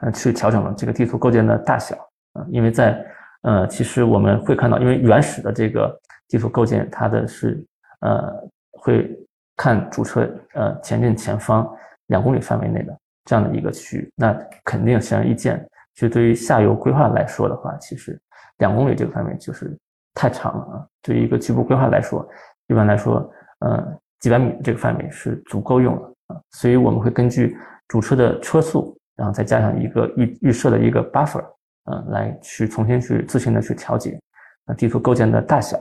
[0.00, 1.96] 呃去调整了这个地图构建的大小
[2.34, 3.04] 啊，因为在
[3.42, 7.64] 呃其实我们会看到，因为原始的这个地图构建它的是
[8.00, 8.32] 呃
[8.72, 9.16] 会
[9.56, 11.68] 看主车呃前进前方
[12.06, 14.32] 两公里范围内的这样的一个区域，那
[14.64, 18.20] 肯定显而易见，就对于下游规划来说的话，其实
[18.58, 19.76] 两公里这个范围就是
[20.14, 20.86] 太长了啊。
[21.02, 22.26] 对于一个局部规划来说，
[22.68, 23.84] 一般来说，呃
[24.20, 27.54] 几百米这个范围是足够用的啊，所以我们会根据
[27.88, 31.44] 主车的车速，然后再加上一个预预设的一个 buffer，
[31.84, 34.18] 呃，来去重新去自行的去调节
[34.64, 35.78] 那地图构建的大小。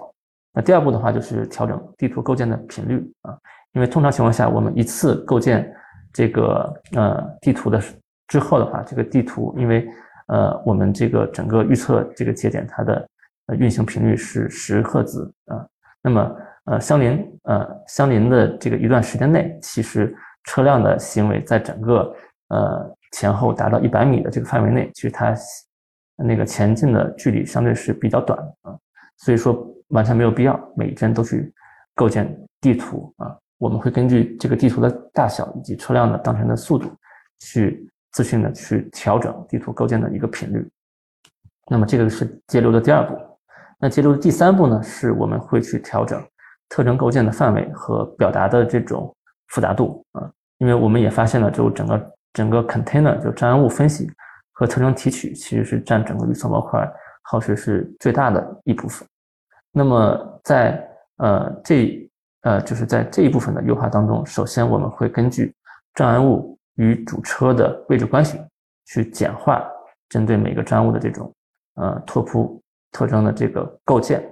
[0.51, 3.37] 那第二步的话就是调整地图构建的频率啊，
[3.71, 5.73] 因为通常情况下，我们一次构建
[6.11, 7.81] 这个呃地图的
[8.27, 9.87] 之后的话，这个地图因为
[10.27, 13.07] 呃我们这个整个预测这个节点它的
[13.47, 15.65] 呃运行频率是十赫兹啊，
[16.01, 22.15] 那么呃相邻呃相邻的这个一段时间内，其实车辆的行为在整个
[22.49, 25.35] 呃前后达到一百米的这个范围内，其实它
[26.15, 28.77] 那个前进的距离相对是比较短啊，
[29.17, 29.69] 所以说。
[29.89, 31.53] 完全没有必要每一帧都去
[31.93, 33.37] 构建地图啊！
[33.59, 36.91] 我们会根据这个地图的大小以及车辆的当前的速度，
[37.37, 40.67] 去自信的去调整地图构建的一个频率。
[41.69, 43.15] 那么这个是节流的第二步。
[43.83, 44.81] 那接着第三步呢？
[44.81, 46.25] 是我们会去调整
[46.69, 49.13] 特征构建的范围和表达的这种
[49.49, 50.31] 复杂度啊！
[50.59, 54.09] 因为我们也发现了，就整个整个 container 就障碍物分析
[54.53, 56.89] 和特征提取，其实是占整个预测模块
[57.23, 59.05] 耗时是最大的一部分。
[59.73, 60.81] 那么在
[61.17, 62.09] 呃这
[62.43, 65.53] 呃就是在这一部分的优化当中，首先我们会根据
[65.93, 68.39] 障碍物与主车的位置关系
[68.85, 69.61] 去简化
[70.07, 71.29] 针对每个障碍物的这种
[71.75, 72.62] 呃拓扑
[72.93, 74.23] 特征的这个构建。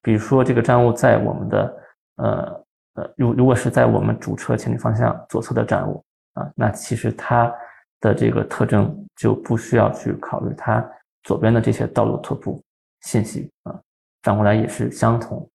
[0.00, 1.76] 比如说这个障碍物在我们的
[2.16, 7.52] 呃呃如如果是在我们主车前进方向左侧的障碍物啊，那其实它
[8.00, 10.86] 的这个特征就不需要去考虑它
[11.22, 12.62] 左边的这些道路拓扑
[13.00, 13.80] 信息啊。
[14.22, 15.48] 反过来也是相同，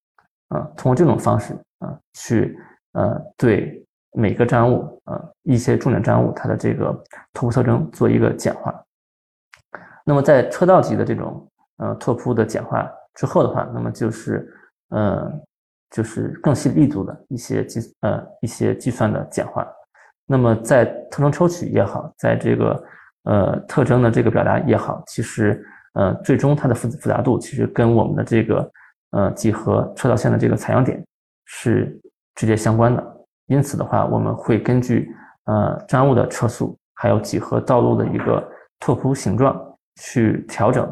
[0.50, 2.58] 啊，通过这种方式啊，去
[2.94, 6.92] 呃对每个障碍物啊一些重点障碍物它的这个
[7.34, 8.74] 拓扑特征做一个简化。
[10.04, 11.48] 那么在车道级的这种
[11.80, 14.48] 呃拓扑的简化之后的话，那么就是
[14.90, 15.30] 呃
[15.90, 19.68] 就是更细力度的一些计呃一些计算的简化。
[20.26, 22.84] 那么在特征抽取也好，在这个
[23.24, 25.62] 呃特征的这个表达也好，其实。
[25.94, 28.72] 呃，最终它的复复杂度其实跟我们的这个
[29.10, 31.04] 呃几何车道线的这个采样点
[31.46, 32.00] 是
[32.36, 33.04] 直接相关的。
[33.48, 35.12] 因此的话，我们会根据
[35.46, 38.48] 呃障碍物的车速，还有几何道路的一个
[38.80, 39.60] 拓扑形状，
[39.96, 40.88] 去调整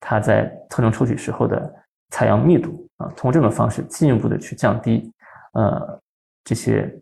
[0.00, 1.72] 它在特征抽取时候的
[2.08, 3.06] 采样密度啊。
[3.16, 5.12] 通过这种方式，进一步的去降低
[5.52, 6.00] 呃
[6.42, 6.92] 这些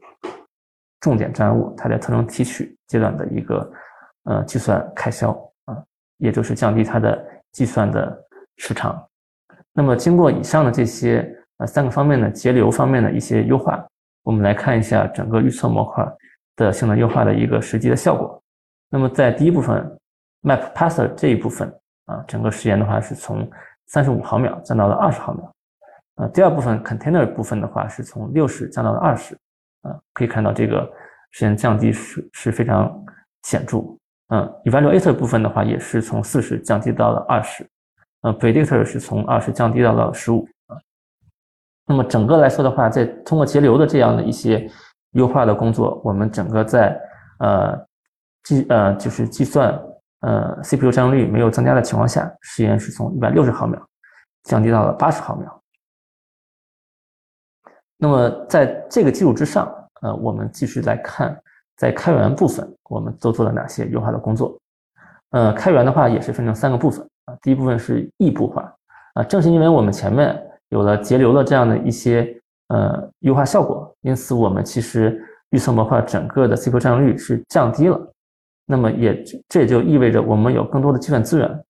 [1.01, 3.73] 重点障碍物它在特征提取阶段的一个
[4.25, 5.31] 呃计算开销
[5.65, 5.83] 啊。
[6.19, 9.01] 也就是降低它的计算的时长。
[9.73, 13.87] 那么，经过以上的这些呃三个方面的节流方面的一些优化，
[14.25, 16.05] 我们来看一下整个预测模块
[16.57, 18.43] 的性能优化的一个实际的效果。
[18.91, 19.99] 那么，在第一部分
[20.43, 21.73] Map Parser 这一部分
[22.09, 23.49] 啊，整个时延的话是从
[23.87, 25.55] 三十五毫秒降到了二十毫秒。
[26.17, 29.39] 呃，第二部分 Container 部分的话是从六十降到了二十。
[29.83, 30.81] 啊，可以看到这个
[31.31, 32.93] 时间降低是是非常
[33.45, 33.79] 显著。
[34.31, 37.65] 嗯，evaluator 部分的话也是从四十降低到了二十，
[38.23, 40.77] 呃，predictor 是从二十降低到了十五啊。
[41.87, 44.69] 那么整个来说的话，在通过节流的这样的一些
[45.13, 47.01] 优化的工作，我们整个在
[47.39, 47.87] 呃
[48.43, 49.81] 计呃就是计算
[50.21, 53.81] 呃 CPU 占用率没有增加的情况下，时延是从一百六十毫秒
[54.45, 55.63] 降低到了八十毫秒。
[57.97, 61.39] 那么在这个基础之上，呃，我们继续来看。
[61.77, 64.59] 在开源部分，我们都做了哪些优化的工作？
[65.31, 67.39] 呃，开源的话也是分成三个部分啊。
[67.41, 68.75] 第一部分是异步化
[69.15, 70.37] 啊，正是因为我们前面
[70.71, 78.13] 有了节流的这样的一些呃优化效果，因此我们其实预测模块整个的 CPU 占用率是降低了。
[78.71, 81.65] 那么也这也就意味着我们有更多的计算资源，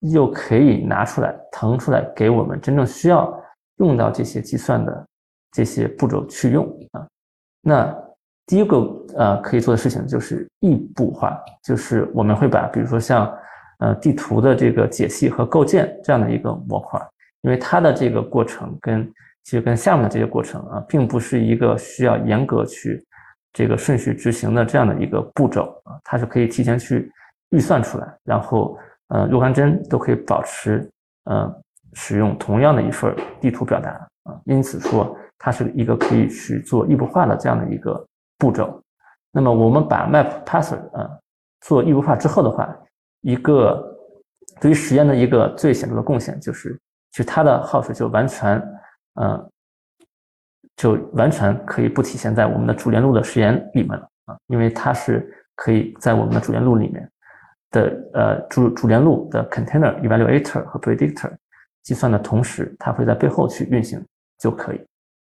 [0.00, 3.32] 又可以拿出来腾出来给我们真正需要
[3.76, 5.06] 用到这些计算的
[5.52, 7.06] 这些步骤去用啊。
[7.62, 7.96] 那
[8.46, 8.76] 第一个
[9.16, 13.32] 呃可以做的事情就是异步化，就是我们会把比如说像
[13.78, 17.00] 呃地图的这个解析和构建这样的一个模块，
[17.42, 19.08] 因为它的这个过程跟
[19.44, 23.04] 其实跟下面的这些过程啊，并不是一个需要严格去
[23.52, 27.10] 这个顺序执行的这样的一个步骤啊，它是可以提前去
[27.50, 30.88] 预算出来，然后呃若干帧都可以保持
[31.24, 31.52] 呃，
[31.94, 33.90] 使用同样的一份地图表达
[34.24, 38.06] 啊，因此说它是一个可以去做异步化的这样的一个
[38.38, 38.80] 步骤。
[39.32, 41.08] 那么我们把 map parser 啊
[41.60, 42.74] 做异步化之后的话，
[43.20, 43.96] 一个
[44.60, 46.78] 对于实验的一个最显著的贡献就是，
[47.12, 48.60] 其实它的耗时就完全
[49.14, 49.50] 呃
[50.80, 57.06] 就完全可以不体现在我们的主链路的实验里面了啊，因为它是可以在我们的主链路里面。
[57.72, 61.30] 的呃主主链路的 container evaluator 和 predictor
[61.84, 64.04] 计算的同时，它会在背后去运行
[64.40, 64.78] 就可以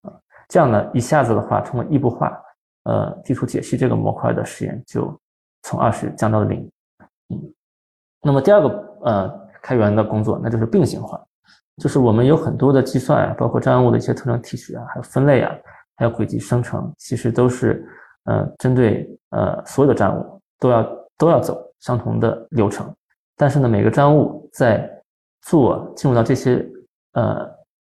[0.02, 0.12] 啊。
[0.46, 2.38] 这样呢，一下子的话，通过异步化，
[2.84, 5.18] 呃，地图解析这个模块的实验就
[5.62, 6.70] 从二十降到了零。
[7.30, 7.40] 嗯，
[8.20, 11.18] 那么第二个呃开源的工作，那就是并行化，
[11.82, 15.54] 就是我们有很多的计算啊，包括障碍物的一些特征提取啊，还有分类啊，
[15.96, 17.86] 还有轨迹生成，其实都是
[18.24, 21.62] 呃针对呃所有的障碍物都要都要走。
[21.78, 22.92] 相同的流程，
[23.36, 24.90] 但是呢，每个账务在
[25.42, 26.66] 做进入到这些
[27.12, 27.46] 呃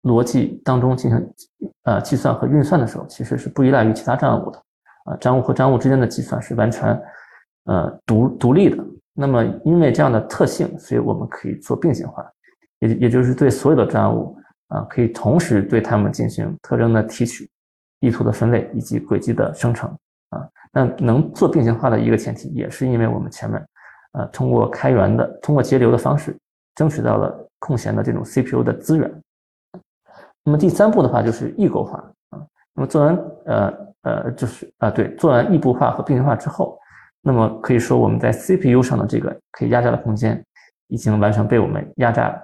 [0.05, 1.35] 逻辑当中进行
[1.83, 4.59] 呃计算和运算的时候，其实是不依赖于其他账务的
[5.05, 6.99] 啊，账务和账务之间的计算是完全
[7.65, 8.83] 呃独独立的。
[9.13, 12.25] 那么因为这样的特性，所以我们可以做并行化，
[12.83, 14.37] 也也就是对所有的障碍物
[14.69, 17.49] 啊，可以同时对它们进行特征的提取、
[18.01, 19.89] 意图的分类以及轨迹的生成
[20.31, 20.47] 啊。
[20.73, 23.65] 那能做并行化的一个前提，也是因为我们前面。
[24.15, 26.37] 呃，通过开源的、通过节流的方式，
[26.75, 29.11] 争取到了空闲的这种 CPU 的资源。
[30.45, 31.97] 那么第三步的话就是异构化
[32.29, 32.45] 啊。
[32.75, 36.79] 那么做完呃呃就是啊对，做完异步化和并行化之后，
[37.23, 40.45] 那么可以说我们在 CPU 上的这个可以压榨的空间
[40.89, 42.39] 已经完全被我们压榨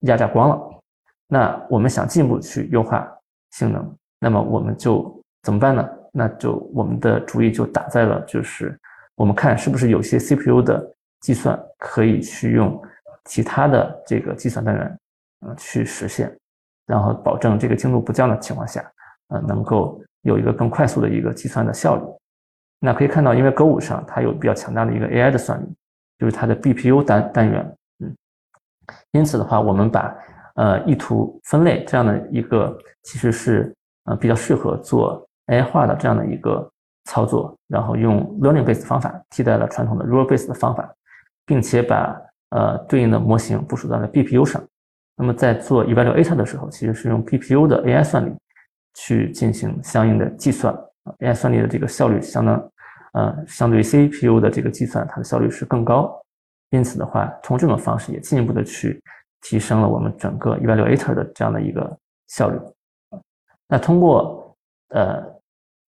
[0.00, 0.80] 压榨光了。
[1.26, 3.08] 那我们想进一步去优化
[3.52, 5.88] 性能，那么我们就怎么办呢？
[6.12, 8.78] 那就我们的主意就打在了就是。
[9.14, 12.82] 我们看是不是有些 CPU 的计算可以去用
[13.26, 14.98] 其他的这个计算单元，
[15.40, 16.34] 呃，去实现，
[16.86, 18.82] 然后保证这个精度不降的情况下，
[19.28, 22.02] 呃，能够有一个更快速的一个计算的效率。
[22.78, 25.66] 那可以看到，因为 Go 五上它有比较强大的一个 AI 的算力，
[26.18, 27.76] 就是它的 BPU 单单元，
[29.12, 30.14] 因此的话，我们把
[30.56, 33.74] 呃意图分类这样的一个其实是
[34.04, 36.70] 呃比较适合做 AI 化的这样的一个。
[37.06, 40.88] 操作，然后用 learning base 方法替代了传统的 rule base 的方法，
[41.46, 42.14] 并且把
[42.50, 44.62] 呃对应的模型部署到了 BPU 上。
[45.16, 48.32] 那么在做 evaluator 的时候，其实是用 BPU 的 AI 算力
[48.94, 50.72] 去进行相应的计算。
[51.20, 52.70] AI 算力的这个效率相当，
[53.14, 56.19] 呃，相对于 CPU 的这个计算，它的效率是更高。
[56.70, 59.02] 因此的话，通过这种方式也进一步的去
[59.42, 62.58] 提升了我们整个 evaluator 的这样的一个效率。
[63.68, 64.56] 那通过
[64.90, 65.38] 呃。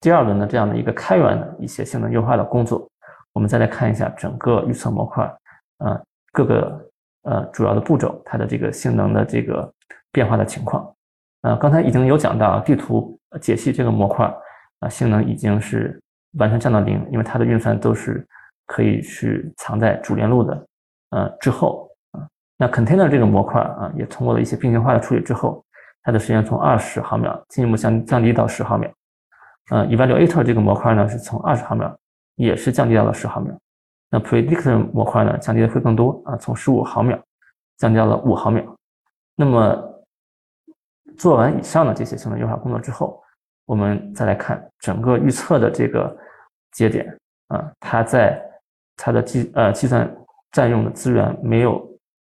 [0.02, 2.90] 第二轮的这样的一个开源的一些性能优化的工作，
[3.32, 5.32] 我们再来看一下整个预测模块，
[5.78, 6.90] 呃，各个
[7.22, 9.72] 呃主要的步骤，它的这个性能的这个
[10.10, 10.92] 变化的情况。
[11.42, 14.26] 呃，刚才已经有讲到地图解析这个模块，
[14.80, 16.02] 啊，性能已经是
[16.36, 18.26] 完全降到零，因为它的运算都是
[18.66, 20.66] 可以去藏在主链路的
[21.12, 22.28] 呃之后啊。
[22.58, 25.64] 那 container 这个模块啊，也通过了一些并行化的处理之后，
[26.02, 28.90] 它的时间从二十毫秒进一步降降低到十毫秒。
[29.70, 31.96] 呃，evaluator 这个模块呢，是从二十毫秒，
[32.34, 33.56] 也是降低到了十毫秒。
[34.10, 37.18] 那 predictor 模块呢，降低的会更多啊，从十五毫秒
[37.78, 38.62] 降低到了五毫秒。
[39.34, 40.04] 那么
[41.16, 43.22] 做完以上的这些性能优化工作之后，
[43.64, 46.14] 我们再来看整个预测的这个
[46.72, 47.06] 节点
[47.48, 48.42] 啊，它在
[48.96, 50.12] 它的计呃计算
[50.52, 51.82] 占用的资源没有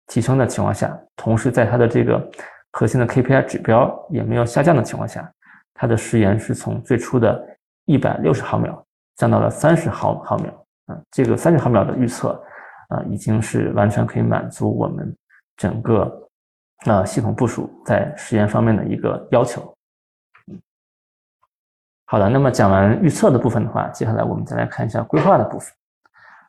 [0.06, 2.30] 提升的情况下，同时在它的这个
[2.72, 5.28] 核心的 KPI 指标也没有下降的情况下。
[5.74, 7.44] 它的时延是从最初的
[7.86, 12.40] 一百六十毫秒降到了三十毫毫秒啊，这个三十毫秒的预测
[12.88, 15.16] 啊，已经是完全可以满足我们
[15.56, 16.28] 整个
[16.84, 19.74] 啊系统部署在时延方面的一个要求。
[22.04, 25.72] 好的，那么讲完预测的部分的话，接下来我们再来看一下规划的部分。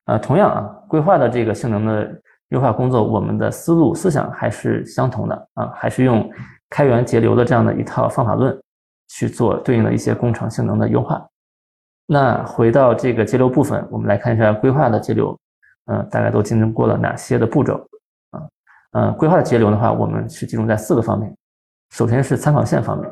[0.05, 6.29] 呃，同样啊，规划的这个性能的优化工作，我们的思路思想还是相同的啊，还是用
[6.69, 8.57] 开源节流的这样的一套方法论。
[9.09, 11.23] 去做对应的一些工程性能的优化。
[12.07, 15.37] 那回到这个节流部分，我们来看一下规划的节流，
[15.85, 17.75] 嗯，大概都经历过了哪些的步骤
[18.31, 18.41] 啊？
[18.93, 21.31] 嗯，规划的节流的话，我们是集中在四个方面。
[21.91, 23.11] 首先是参考线方面，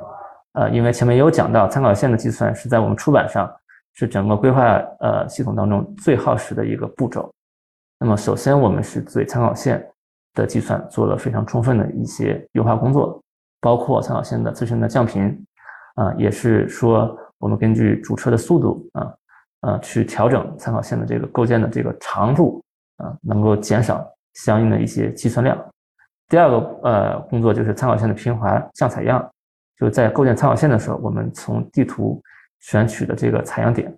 [0.54, 3.48] 呃，因为前面也有讲到，参考线的计算是在我们出版上
[3.94, 4.64] 是整个规划
[5.00, 7.32] 呃系统当中最耗时的一个步骤。
[8.00, 9.86] 那么首先我们是对参考线
[10.34, 13.22] 的计算做了非常充分的一些优化工作，
[13.60, 15.46] 包括参考线的自身的降频。
[15.96, 19.14] 啊，也是说，我们根据主车的速度啊，
[19.60, 22.64] 呃，去调整参考线的这个构建的这个长度
[22.96, 25.62] 啊，能够减少相应的一些计算量。
[26.30, 29.22] 第二个呃工作就是参考线的平滑降采样，
[29.78, 32.24] 就是在构建参考线的时候，我们从地图
[32.62, 33.94] 选取的这个采样点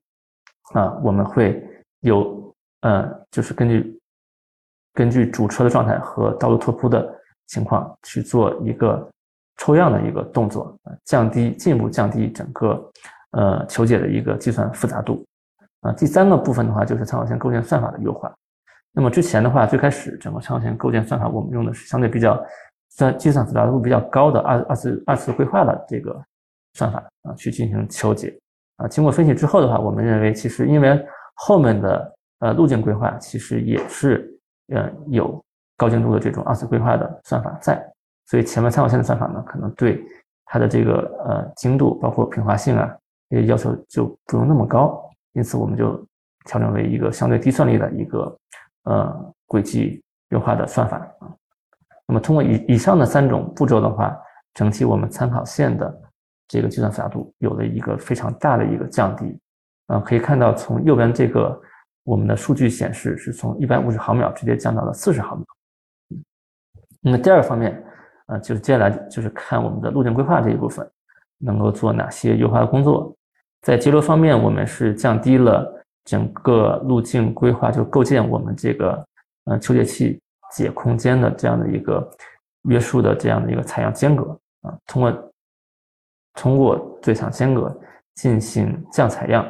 [0.74, 1.64] 啊，我们会
[2.02, 4.00] 有呃，就是根据
[4.94, 7.08] 根据主车的状态和道路拓扑的
[7.48, 9.10] 情况去做一个
[9.58, 12.92] 抽样的一个动作啊，降低进一步降低整个
[13.32, 15.26] 呃求解的一个计算复杂度
[15.82, 15.92] 啊。
[15.94, 18.34] 第三个部分的话就是参考线构建算法的优化。
[18.92, 22.40] 那么之前的话，最开始整个参考线构建算法，我们用的是相对比较
[22.90, 26.24] 算计算复杂度比较高的二二次二次规划的这个
[26.76, 28.38] 算法啊，去进行求解
[28.84, 28.88] 啊。
[28.88, 31.04] 经过分析之后的话，我们认为其实因为
[31.36, 34.30] 后面的呃路径规划其实也是
[34.74, 35.44] 呃有
[35.78, 37.82] 高精度的这种二次规划的算法在，
[38.28, 40.04] 所以前面参考线的算法呢，可能对
[40.46, 40.94] 它的这个
[41.26, 42.94] 呃精度包括平滑性啊
[43.30, 45.04] 这些要求就不用那么高，
[45.34, 45.96] 因此我们就
[46.46, 48.38] 调整为一个相对低算力的一个。
[48.86, 51.32] 呃，轨迹优化的算法啊，
[52.06, 54.14] 那么通过以以上的三种步骤的话，
[54.54, 56.02] 整体我们参考线的
[56.54, 59.40] 这个计算复杂度有了一个非常大的一个降低
[59.88, 61.60] 啊，可以看到从右边这个
[62.04, 65.46] 我们的数据显示是从一百五十毫秒直接降到了四十毫秒。
[67.02, 67.84] 那么第二个方面
[68.28, 70.88] 啊，就是接下来就是看我们的路径规划这一部分
[71.40, 73.16] 能够做哪些优化的工作，
[73.62, 75.80] 在节流方面，我们是降低了。
[76.06, 79.08] 整个路径规划就构建我们这个
[79.46, 80.20] 呃求解器
[80.52, 82.06] 解空间的这样的一个
[82.64, 85.33] 约束的这样的一个采样间隔啊，通过
[86.34, 87.76] 通过最强间隔
[88.16, 89.46] 进行降采样，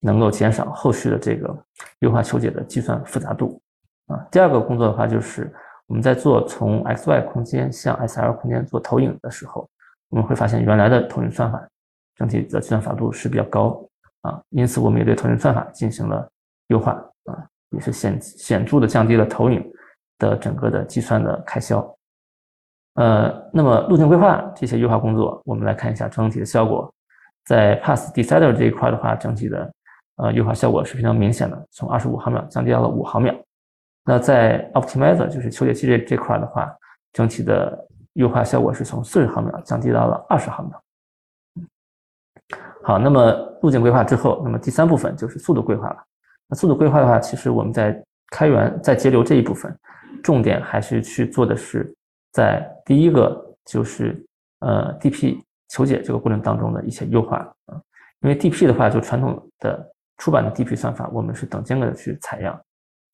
[0.00, 1.56] 能够减少后续的这个
[2.00, 3.60] 优化求解的计算复杂度
[4.06, 4.16] 啊。
[4.30, 5.52] 第二个工作的话，就是
[5.86, 9.68] 我们在做从 x y 空间向 s l 空间做投影的时候，
[10.10, 11.66] 我们会发现原来的投影算法
[12.16, 13.82] 整体的计算复杂度是比较高。
[14.22, 16.28] 啊，因此我们也对投影算法进行了
[16.68, 16.92] 优化
[17.26, 19.64] 啊，也是显显著的降低了投影
[20.18, 21.97] 的整个的计算的开销。
[22.98, 26.92] 呃，那么路径规划这些优化工作，我们来看一下整体的效果。
[27.44, 29.72] 在 Pass Decider 这一块的话，整体的
[30.16, 33.32] 呃优化效果是非常明显的，从二十五毫秒降低到了五毫秒。
[34.04, 36.68] 那在 Optimizer 就是求解器这这块的话，
[37.12, 40.82] 整体的优化效果是从四十毫秒降低到了二十毫秒。
[42.82, 43.30] 好，那么
[43.62, 45.96] 路径规划之后，那么第三部分就是速度规划了。
[46.48, 47.96] 那速度规划的话，其实我们在
[48.32, 49.72] 开源在节流这一部分，
[50.20, 51.94] 重点还是去做的是
[52.38, 54.24] 在第一个就是
[54.60, 57.74] 呃 DP 求解这个过程当中的一些优化啊。
[58.20, 62.60] 因为 DP 的话，就传统的出版的 DP 算法，我们是等间隔的去采样，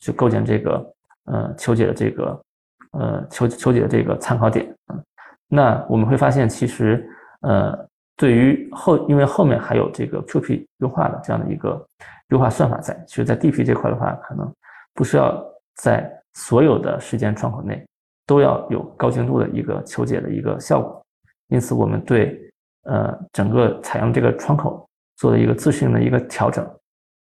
[0.00, 0.94] 去构建这个
[1.24, 2.44] 呃求解的这个
[2.92, 5.02] 呃求求解的这个参考点啊。
[5.48, 7.08] 那我们会发现，其实
[7.40, 7.88] 呃。
[8.16, 11.84] 对于后，因为后面还有这个 QP 优化的这样的一个
[12.28, 14.48] 优化算法在，其实，在 DP 这块的话，可能
[14.94, 15.44] 不需要
[15.74, 17.84] 在所有的时间窗口内
[18.26, 21.04] 都要有高精度的一个求解的一个效果。
[21.48, 22.40] 因此，我们对
[22.84, 26.68] 呃整个采用这个窗口做了一个自适应的一个调整。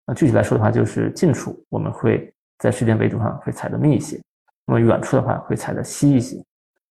[0.06, 4.20] 那具体来说的话，就是近处我们会在时间维度上会踩的密一些，
[4.66, 6.36] 那么远处的话会踩的稀一些。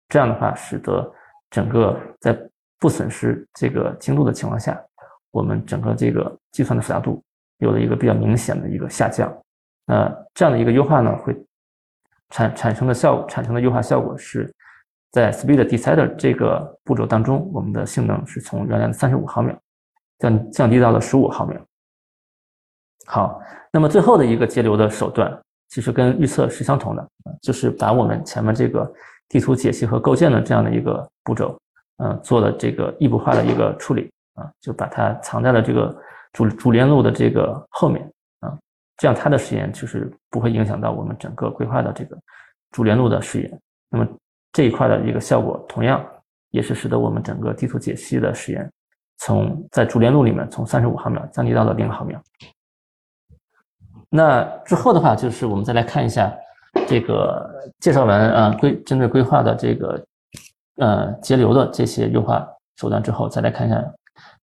[0.09, 1.11] 这样的话，使得
[1.51, 2.39] 整个在
[2.79, 4.81] 不损失这个精度的情况下，
[5.31, 7.23] 我们整个这个计算的复杂度
[7.59, 9.31] 有了一个比较明显的一个下降。
[9.87, 11.35] 那这样的一个优化呢，会
[12.31, 14.53] 产产生的效果产生的优化效果是
[15.13, 19.57] 在 Speed Decider 这个步骤当中，我们的性能是从原来的三十五毫秒
[20.19, 21.61] 降降低到了十五毫秒。
[23.07, 23.41] 好，
[23.73, 25.35] 那么最后的一个节流的手段，
[25.69, 27.09] 其实跟预测是相同的，
[27.41, 28.93] 就是把我们前面这个
[29.29, 31.59] 地图解析和构建的这样的一个步骤。
[32.01, 35.93] 嗯，做了这个异步化的一个处理啊，就把它藏在了这个
[36.33, 38.09] 主主链路的这个后面，
[38.99, 42.19] 这样它的实验就是不会影响到我们整个规划的这个
[42.73, 43.61] 主链路的实验。
[43.89, 44.07] 那么
[44.53, 46.05] 这一块的一个效果，同样
[46.51, 48.71] 也是使得我们整个地图解析的实验，
[49.17, 52.21] 从在主链路里面从三十五毫秒降低到了零毫秒。
[54.11, 56.31] 那之后的话，就是我们再来看一下
[56.87, 57.49] 这个
[57.81, 60.05] 介绍完啊规针对规划的这个。
[60.81, 63.85] 呃，节流的这些优化手段之后，再来看一下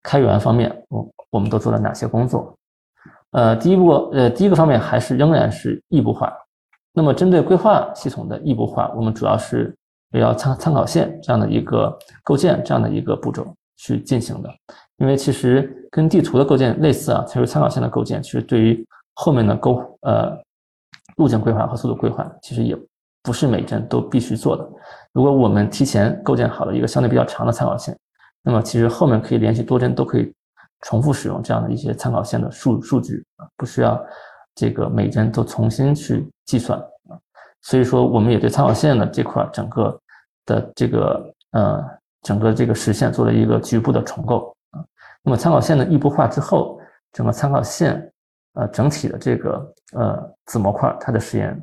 [0.04, 2.54] 开源方面，我我们都做了哪些工作？
[3.36, 6.32] 呃，第一步，呃，第一个方面还是仍然是异步化。
[6.94, 9.76] 那么，针对规划系统的异步化，我们主要是
[10.14, 14.50] 围绕参参考线这样的一个构建这样的一个步骤去进行的。
[15.00, 20.32] 因为其实跟地图的构建类似啊，其实参考线的构建，其实对于后面的构呃
[21.18, 22.74] 路径规划和速度规划，其实也
[23.22, 24.66] 不是每帧都必须做的。
[25.12, 27.94] 如果我们提前构建好了一个相对比较长的参考线，
[28.42, 30.32] 那么其实后面可以连续多帧都可以
[30.82, 34.00] 重复使用这样的一些参考线的数数据啊，不需要
[34.54, 37.18] 这个每帧都重新去计算啊。
[37.62, 40.00] 所以说，我们也对参考线的这块整个
[40.46, 41.84] 的这个呃
[42.22, 44.86] 整个这个实现做了一个局部的重构啊。
[45.24, 46.80] 那么参考线的异步化之后，
[47.12, 48.14] 整个参考线
[48.54, 51.60] 呃整体的这个呃子模块，它的时延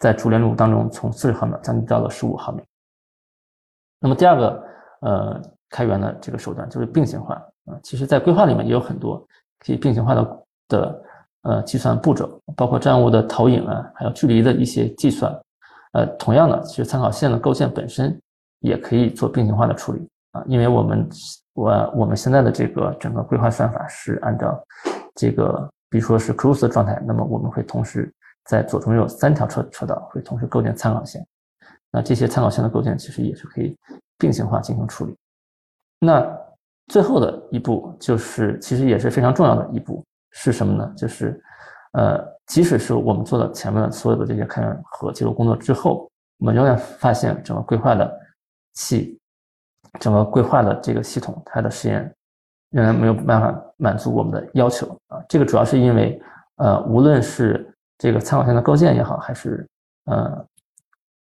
[0.00, 2.64] 在主链路当中从四十毫秒降低到了十五毫秒。
[4.00, 4.64] 那么第二个
[5.02, 9.18] 呃开源的这个手段就是并行化啊，其实在规划里面也有很多
[9.58, 11.02] 可以并行化的的
[11.42, 15.32] 呃计算步骤，包括站务的投影啊，还有距离的一些计算。
[15.92, 18.20] 呃，同样的，其实参考线的构建本身
[18.60, 21.08] 也可以做并行化的处理啊，因为我们
[21.54, 24.62] 我我们现在的这个整个规划算法是按照
[25.14, 28.12] 这个，比如说是 cruise 的状态，那么我们会同时
[28.44, 31.26] 在左中右三条车车道会同时构建参考线，
[31.90, 33.74] 那这些参考线的构建其实也是可以
[34.18, 35.16] 并行化进行处理。
[36.00, 36.20] 那
[36.88, 40.92] 最后的一步就是，其实也是非常重要的一步是什么呢？
[40.96, 41.40] 就是。
[41.92, 48.20] 呃，即使是我们做了前面的所有的这些开源和记录工作之后，我们仍然发现整个规划的
[48.74, 49.18] 系，
[49.98, 52.14] 整个规划的这个系统，它的实验
[52.70, 55.18] 仍然没有办法满足我们的要求啊。
[55.30, 56.20] 这个主要是因为，
[56.56, 59.66] 呃，无论是这个参考线的构建也好，还是
[60.04, 60.46] 呃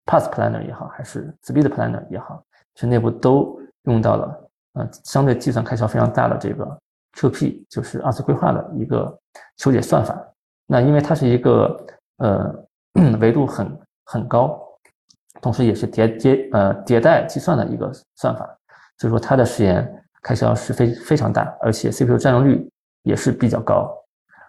[0.04, 2.44] ，path planner 也好，还是 speed planner 也好，
[2.74, 4.41] 其实内部都用到了
[4.74, 6.78] 呃相对计算开销非常大的这个
[7.16, 9.18] QP，就是二次规划的一个
[9.56, 10.18] 求解算法。
[10.66, 11.86] 那因为它是一个
[12.18, 12.54] 呃
[13.20, 14.58] 维度很很高，
[15.40, 18.46] 同时也是迭迭呃迭代计算的一个算法，
[18.98, 22.66] 所以说它的时延开销是非非常大，而且 CPU 占用率
[23.02, 23.92] 也是比较高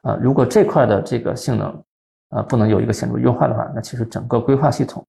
[0.04, 0.18] 啊。
[0.22, 1.84] 如果这块的这个性能
[2.30, 5.06] 啊不能有一个显著优化的话，那其实整个规划系统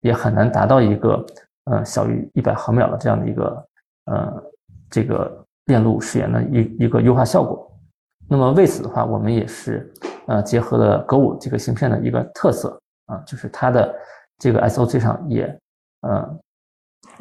[0.00, 1.26] 也很难达到一个
[1.64, 3.66] 呃小于一百毫秒的这样的一个
[4.06, 4.42] 呃
[4.94, 7.70] 这个链路时延的一一个优化效果。
[8.28, 9.92] 那么为此的话，我们也是。
[10.26, 13.94] 呃，结合了格五这个芯片的一个特色啊，就是它的
[14.38, 15.60] 这个 SOC 上也
[16.00, 16.38] 呃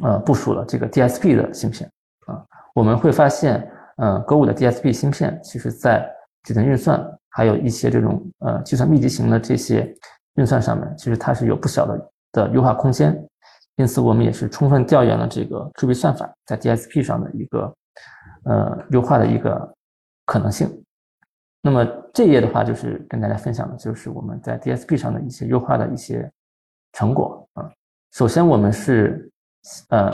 [0.03, 1.91] 呃部署了这个 DSP 的芯片
[2.27, 2.41] 啊。
[2.73, 6.09] 我们会发现，呃，格五的 DSP 芯片其实在
[6.43, 9.93] 矩阵运算还有一些这种呃计算密集型的这些
[10.35, 13.13] 运算上面，其实它是有不小的的优化空间。
[13.77, 17.75] 因此，我们也是充分调研了这个 QB 算法在 DSP 上的一个
[18.45, 19.75] 呃优化的一个
[20.25, 20.69] 可能性。
[21.61, 26.29] 那么这一页的话，就是跟大家分享的，就是我们在 DSP 上的一些优化的一些
[26.91, 27.71] 成果啊。
[28.11, 29.31] 首先，我们是
[29.89, 30.11] 呃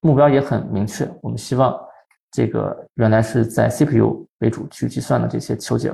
[0.00, 1.76] 目标也很明确，我们希望
[2.30, 5.92] 这个原来是在 CPU 为主去计算的这些求解，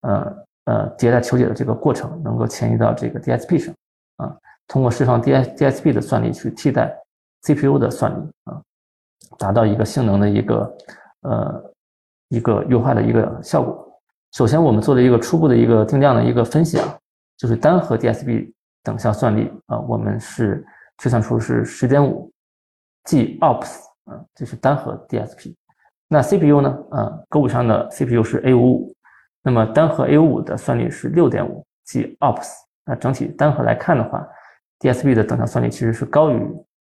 [0.00, 3.74] 呃呃迭代求解的这个过程，能够迁移到这个 DSP 上
[4.16, 4.36] 啊，
[4.68, 6.94] 通过释放 D S D S P 的算力去替代
[7.42, 8.60] CPU 的算力啊，
[9.38, 10.76] 达到一个性能的一个
[11.22, 11.72] 呃
[12.28, 13.80] 一个优化的一个效果。
[14.32, 16.98] 首先，我们做了一个初步的一个定量的一个分析啊，
[17.36, 18.52] 就是单核 DSP
[18.82, 22.30] 等效算力啊，我们是推算出是十点五
[23.04, 25.54] G ops 啊，这是单核 DSP。
[26.08, 26.78] 那 CPU 呢？
[26.90, 28.94] 啊，勾五上的 CPU 是 A 五五，
[29.42, 32.50] 那么单核 A 五五的算力是六点五 G ops。
[32.84, 34.26] 那整体单核来看的话
[34.80, 36.40] ，DSP 的等效算力其实是高于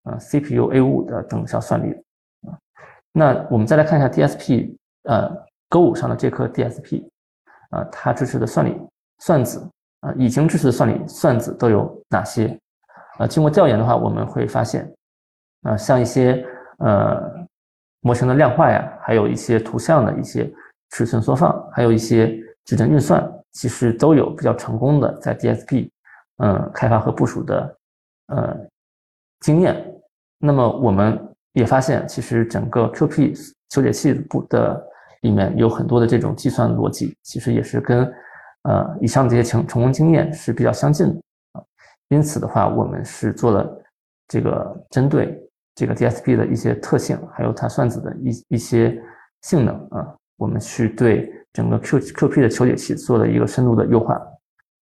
[0.04, 1.92] 啊 CPU A 五五的等效算力
[2.46, 2.56] 啊。
[3.12, 5.30] 那我们再来看一下 DSP，呃，
[5.68, 7.08] 勾五上的这颗 DSP。
[7.70, 8.74] 啊，它支持的算力
[9.18, 9.60] 算子
[10.00, 12.58] 啊，已经支持的算力算子都有哪些？
[13.18, 14.90] 啊，经过调研的话，我们会发现，
[15.64, 16.42] 啊，像一些
[16.78, 17.30] 呃
[18.00, 20.50] 模型的量化呀，还有一些图像的一些
[20.92, 22.28] 尺寸缩放，还有一些
[22.64, 25.90] 矩阵运算，其实都有比较成功的在 DSP
[26.38, 27.77] 嗯开发和部署的
[28.28, 28.56] 呃
[29.40, 29.84] 经验。
[30.38, 31.18] 那么我们
[31.52, 33.36] 也发现，其实整个 QP
[33.68, 34.82] 求解器部的。
[35.22, 38.08] 里面有很多的这种计算逻辑，其实也是跟
[38.62, 41.20] 呃以上这些成成功经验是比较相近的
[41.54, 41.62] 啊。
[42.10, 43.84] 因此的话，我们是做了
[44.28, 45.36] 这个针对
[45.74, 48.96] 这个 DSP 的一些特性，还有它算子的一一些
[49.42, 50.06] 性能啊，
[50.36, 54.24] 我们去对整个 Q QP 的求解器做了一个深度的优化，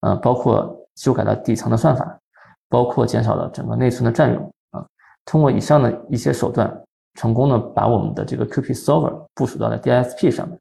[0.00, 2.20] 呃，包括修改了底层的算法，
[2.68, 4.84] 包括减少了整个内存的占用啊。
[5.24, 6.70] 通过以上的一些手段。
[7.18, 10.60] 成功的把我们的这个 QP Solver 部署到了 DSP 上面，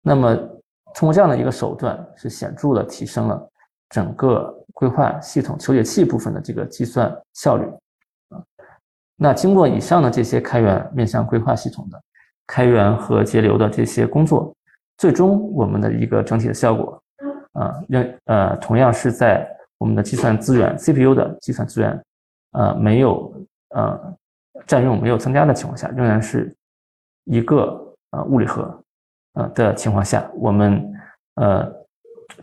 [0.00, 0.34] 那么
[0.94, 3.50] 通过这样的一个手段，是显著的提升了
[3.90, 7.66] 整个规划系统求解器部分的这个计算效率
[8.30, 8.42] 啊。
[9.14, 12.02] 那经过以上的这些开源面向规划系统的
[12.46, 14.56] 开源和节流的这些工作，
[14.96, 16.98] 最终我们的一个整体的效果
[17.52, 19.46] 啊，让呃同样是在
[19.78, 22.04] 我们的计算资源 CPU 的计算资源
[22.52, 23.32] 呃没有
[23.70, 24.16] 呃。
[24.66, 26.56] 占用没有增加的情况下，仍然是
[27.24, 28.82] 一个呃物理核
[29.32, 30.94] 呃的情况下，我们
[31.34, 31.70] 呃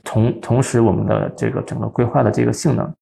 [0.03, 2.93] 同同时我们的这个整个规划的这个性能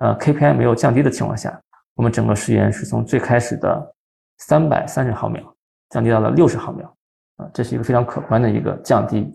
[0.00, 1.58] 呃 KPI 没有降低的情况下，
[1.94, 3.94] 我们整个时延是从最开始的
[4.36, 5.42] 三百三十毫秒
[5.88, 6.94] 降低到了六十毫秒，
[7.38, 9.34] 啊，这是一个非常可观的一个降低。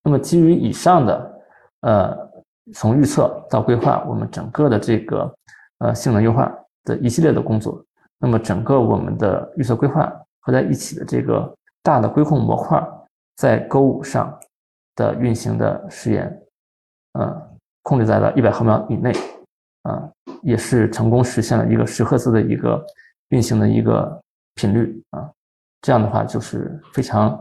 [0.00, 1.40] 那么基于以上的，
[1.80, 2.27] 呃，
[2.74, 5.34] 从预测到规划，我们整个的这个
[5.78, 6.52] 呃性能优化
[6.84, 7.84] 的一系列的工作，
[8.18, 12.82] 那么整个我们的预测规划合在一起的这个大的规控模块，
[13.36, 14.38] 在勾五上
[14.94, 16.42] 的运行的时延，
[17.14, 17.50] 呃，
[17.82, 19.12] 控制在了一百毫秒以内。
[19.82, 20.06] 啊，
[20.42, 22.84] 也是成功实现了一个十赫兹的一个
[23.28, 24.20] 运行的一个
[24.54, 25.30] 频率啊，
[25.80, 27.40] 这样的话就是非常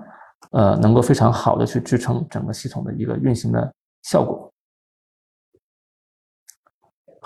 [0.52, 3.74] 呃能够非常好的去支撑整个系统的一个运行的
[4.04, 4.50] 效果。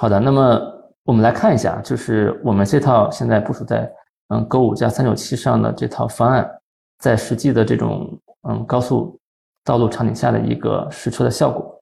[0.01, 0.59] 好的，那么
[1.03, 3.87] 我们来看一下，就是我们这套现在部署在
[4.29, 6.59] 嗯 Go 五加三九七上的这套方案，
[6.97, 9.19] 在实际的这种嗯高速
[9.63, 11.79] 道路场景下的一个实车的效果。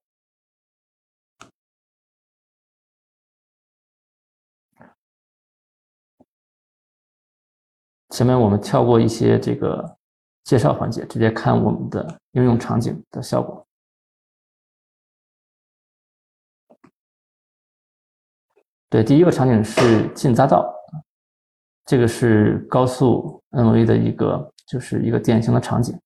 [8.09, 9.97] 前面我们跳过一些这个
[10.43, 13.65] 介绍环节，直接看我们的应用场景的效果。
[18.89, 20.67] 对，第一个场景是进匝道，
[21.85, 25.99] 这个是高速 NV 的一个，就是一个典型的场景。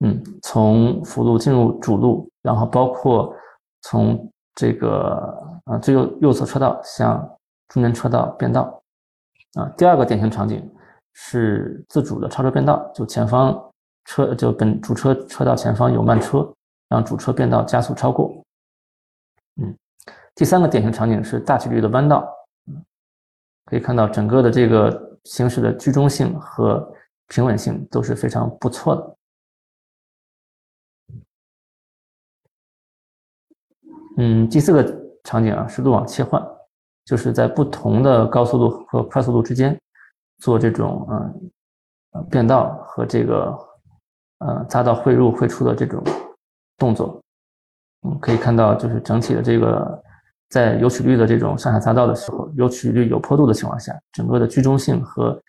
[0.00, 3.34] 嗯，从辅路进入主路，然后包括
[3.82, 7.20] 从这个呃最右右侧车道向
[7.68, 8.82] 中间车道变道。
[9.54, 10.70] 啊，第二个典型场景
[11.12, 13.72] 是自主的超车变道，就前方
[14.04, 16.50] 车就本主车车道前方有慢车，
[16.88, 18.32] 让主车变道加速超过。
[19.60, 19.76] 嗯，
[20.38, 22.32] 第三个典型场景是大曲率的弯道，
[23.64, 26.94] 可以看到整个的这个行驶的居中性和
[27.26, 29.16] 平稳性都是非常不错的。
[34.18, 34.84] 嗯，第四个
[35.24, 36.40] 场景啊是路网切换。
[37.04, 39.74] 就是在不同的高速路和快速路之间
[40.40, 41.50] 做这种嗯
[42.30, 43.58] 变道和这个
[44.40, 46.04] 呃匝道汇入汇出的这种
[46.76, 47.18] 动作，
[48.02, 50.04] 嗯，可以看到就是整体的这个
[50.48, 55.40] 在有曲率的这种上下匝道的时候，有曲率有坡度的情况下，整个的居中性和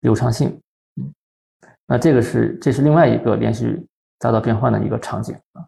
[0.00, 0.60] 流畅性，
[1.86, 3.84] 那这个是这是另外一个连续
[4.20, 5.66] 匝道变换的一个场景啊。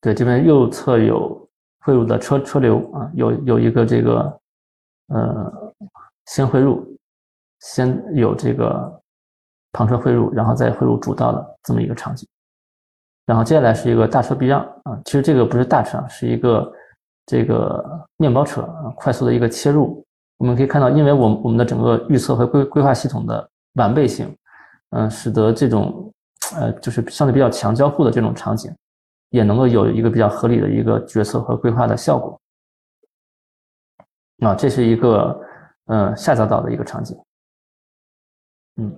[0.00, 1.48] 对，这边右侧有
[1.80, 4.40] 汇入的车车流啊，有有一个这个
[5.06, 5.74] 呃
[6.26, 6.93] 先汇入，
[7.64, 9.02] 先有这个
[9.72, 12.28] 旁车汇入，然后再汇入主道的这么一个场景。
[13.24, 16.72] 然后接下来是一个大车避让啊，其实这个不是大车，是一个
[17.24, 17.82] 这个
[18.18, 20.04] 面包车啊，快速的一个切入。
[20.36, 24.36] 我们可以看到，因为我我们的整个预测和规规划系统的完备性，
[24.90, 26.12] 嗯，使得这种
[26.54, 28.70] 呃就是相对比较强交互的这种场景。
[29.30, 32.40] 也能够有一个比较合理的一个决策和规划的效果。
[34.46, 35.40] 啊，这是一个
[35.86, 37.18] 嗯下匝道的一个场景。
[38.76, 38.96] 嗯，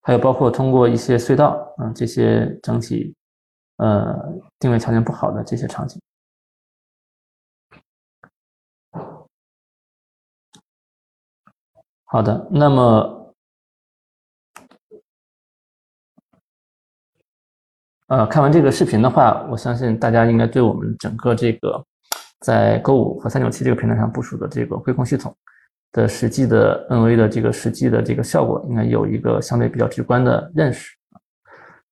[0.00, 3.14] 还有包括通过一些隧道，嗯，这些整体
[3.76, 4.14] 呃
[4.58, 6.00] 定位条件不好的这些场景。
[12.04, 13.16] 好的，那么。
[18.08, 21.86] 呃，看完这个视频的话，我相信大家应该对我们整个这个
[22.40, 25.32] 在 Go 五和三九七这个平台上部署的这个规控系统
[25.92, 30.94] 的实际的 NV 的这个实际的这个效果，应该有一个相对比较直观的认识。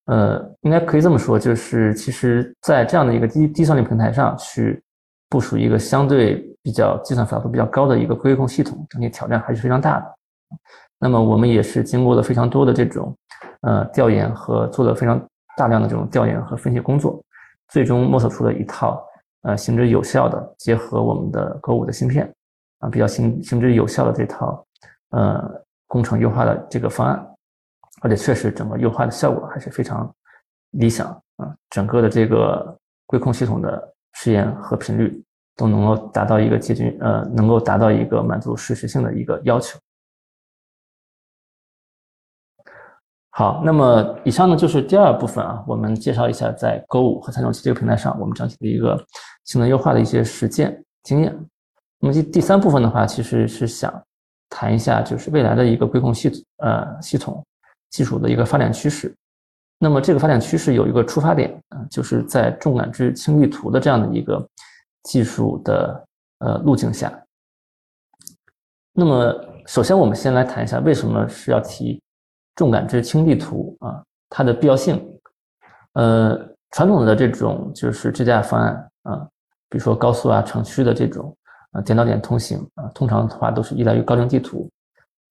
[0.07, 4.83] 呃，应该可以这么说，就是其实在这样的一个低低算力平台上去
[5.29, 10.07] 部署一个相对比较计算复杂度比较高的一个规控系统，整体挑战还是非常大的。
[10.99, 13.17] 那么我们也是经过了非常多的这种
[13.61, 15.21] 呃调研和做了非常。
[15.57, 17.21] 大量的这种调研和分析工作，
[17.67, 19.05] 最终摸索出了一套
[19.43, 22.33] 呃行之有效的结合我们的 Go 五的芯片
[22.79, 24.67] 啊，比较行行之有效的这套
[25.11, 27.37] 呃工程优化的这个方案，
[28.03, 30.15] 而且确实整个优化的效果还是非常
[30.73, 35.23] 理想啊，整个的这个规控系统的时延和频率
[35.57, 39.79] 都能够达到一个接近呃能够达到一个满足实时性的一个要求。
[43.31, 48.97] 好，那么以上呢就是第二部分啊，我们介绍一下在 Go 五和三六七这个平台上，我们整体的一个
[49.45, 51.35] 性能优化的一些实践经验。
[52.01, 53.93] 那么第第三部分的话，其实是想
[54.49, 57.45] 谈一下就是未来的一个规控系呃系统
[57.91, 59.15] 技术的一个发展趋势。
[59.79, 64.45] 那么这个发展趋势有一个出发点啊，就是在重感知轻地图的这样的一个
[65.05, 66.05] 技术的
[66.39, 67.13] 呃路径下。
[68.93, 69.33] 那么
[69.67, 72.03] 首先我们先来谈一下为什么是要提
[72.57, 75.05] 重感知轻地图啊，它的必要性。
[75.93, 76.37] 呃，
[76.73, 79.29] 传统的这种就是支架方案啊，
[79.69, 81.37] 比如说高速啊、城区的这种
[81.73, 84.69] 啊点到点通行啊，通常的话都是依赖于高精地图。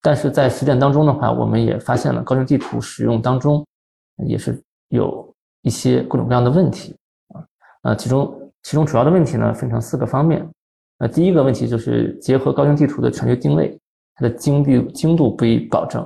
[0.02, 3.66] 但是在实践当中的话，我们也发现了高精地图使用当中
[4.26, 6.96] 也是有一些各种各样的问题
[7.34, 7.44] 啊。
[7.84, 10.48] 呃，其中其中主要的问题呢分成四个方面。
[11.00, 13.78] 那第一个问题就是结合高精地图的全局定位。
[14.20, 16.04] 它的精度精度不予保证，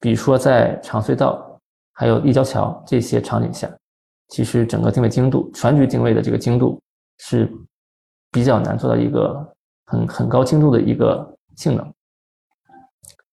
[0.00, 1.56] 比如说在长隧道、
[1.92, 3.72] 还有立交桥这些场景下，
[4.26, 6.82] 其实整个定位精度、全局定位的这个精度
[7.18, 7.48] 是
[8.32, 9.53] 比较难做到一个
[9.86, 11.92] 很很高精度的一个性能。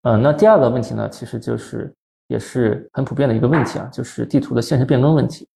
[0.04, 1.93] 呃，那第二个问题呢，其实就是
[2.28, 5.47] 也是很普遍的一个问题啊，就是地图的现实变更问题，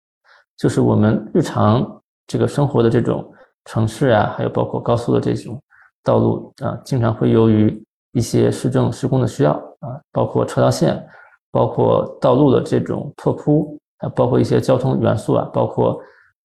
[0.55, 3.31] 就是我们日常这个生活的这种
[3.65, 5.61] 城市啊，还有包括高速的这种
[6.03, 11.03] 道路啊，经常会由于一些市政施工的需要啊，包括车道线，
[11.51, 15.99] 包括道路的这种拓扑啊，包括一些交通元素啊，包括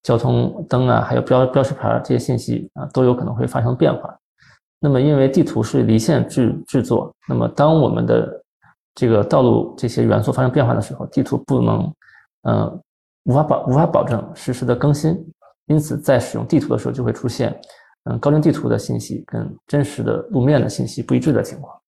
[0.04, 4.20] 交通灯啊，还有标标识牌这些信息啊，都有可能会发生变化。
[4.86, 8.46] 那么，因为地图是离线制制作，那么当我们的
[8.94, 11.94] 这个道路这些元素发生变化的时候，地图不能，
[12.44, 12.80] 呃，
[13.24, 15.18] 无法保无法保证实时的更新，
[15.66, 17.60] 因此在使用地图的时候就会出现。
[18.04, 21.82] 嗯，高精地图的信息跟真实的路面的信息不一致的情况。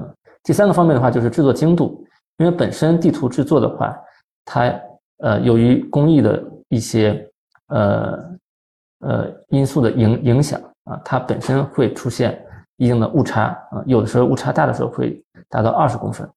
[0.00, 2.04] 嗯，第三个方面的话就是制作精度，
[2.38, 3.96] 因为本身地图制作的话，
[4.44, 4.80] 它
[5.18, 7.24] 呃由于工艺的一些
[7.68, 8.18] 呃
[8.98, 12.42] 呃因素的影影响啊，它本身会出现
[12.78, 16.28] 一定的误差啊，有的时候误差大的时候会达到二十公分。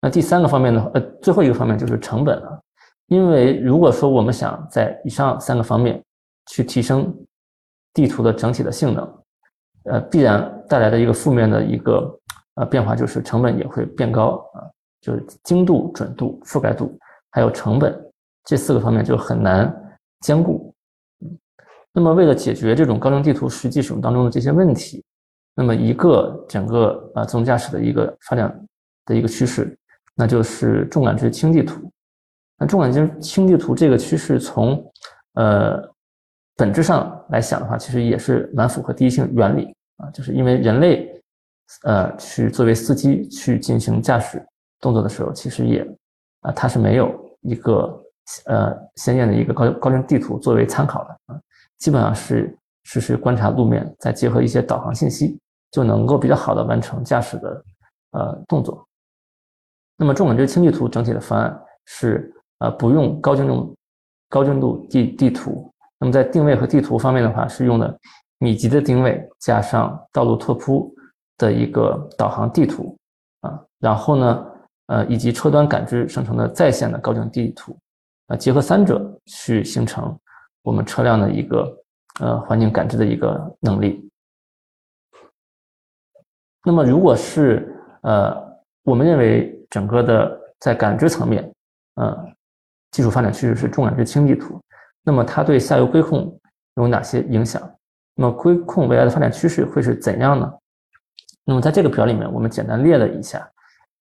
[0.00, 2.62] 那第三个方面呢，呃，最后一个方面就是成本了，
[3.08, 6.02] 因为如果说我们想在以上三个方面
[6.46, 7.12] 去提升。
[7.92, 9.14] 地图的整体的性能，
[9.86, 12.20] 呃，必然带来的一个负面的一个
[12.54, 14.62] 呃变化就是成本也会变高啊，
[15.00, 16.96] 就是精度、准度、覆盖度
[17.32, 17.92] 还有成本
[18.44, 19.74] 这四个方面就很难
[20.20, 20.69] 兼顾。
[21.92, 25.04] 那么为了解决这种高精地图实际使用当中的这些问题，
[25.54, 28.66] 那么一个整个啊自动驾驶的一个发展
[29.06, 29.76] 的一个趋势，
[30.14, 31.90] 那就是重感知轻地图。
[32.58, 34.84] 那重感知轻地图这个趋势从
[35.34, 35.88] 呃。
[36.56, 41.10] 本质上来想的话，其实也是蛮符合第一性原理啊，就是因为人类，
[41.84, 44.46] 呃，去作为司机去进行驾驶
[44.78, 45.80] 动作的时候，其实也，
[46.40, 48.04] 啊，它是没有一个
[48.44, 51.40] 呃鲜艳的一个高高精地图作为参考的啊，
[51.80, 55.38] 基本上是实时观察路面，再结合一些导航信息，
[55.70, 57.64] 就能够比较好的完成驾驶的
[58.12, 58.86] 呃动作。
[59.96, 63.74] 那么重感知轻地图整体的方案是呃不用高精度
[64.28, 65.70] 高精度地地图。
[65.98, 67.98] 那么在定位和地图方面的话，是用的
[68.38, 70.90] 米级的定位加上道路拓扑
[71.36, 72.96] 的一个导航地图
[73.42, 74.46] 啊，然后呢，
[74.86, 77.76] 呃，以及车端感知生成的在线的高精地图，
[78.28, 80.18] 啊，结合三者去形成
[80.62, 81.82] 我们车辆的一个
[82.20, 84.08] 呃环境感知的一个能力。
[86.64, 88.36] 那么如果是呃，
[88.82, 91.50] 我们认为整个的在感知层面，
[91.94, 92.16] 呃，
[92.90, 94.60] 技术发展趋势是重感知轻地图。
[95.02, 96.38] 那么它对下游规控
[96.76, 97.62] 有哪些影响？
[98.14, 100.52] 那么规控未来的发展趋势会是怎样呢？
[101.44, 103.48] 那么在这个表里面，我们简单列了一下，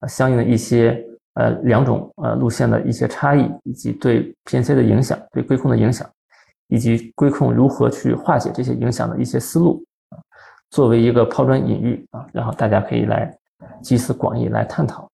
[0.02, 1.02] 呃，相应的一些
[1.36, 6.10] 呃两种呃路线的一些差异，以及对 PNC 的影响、对规控的影响，
[6.70, 10.18] 以及规控如何去化解这些影响的一些思路啊，
[10.72, 13.32] 作为一个抛砖引玉啊，然后大家可以来
[13.82, 15.08] 集思广益来探讨。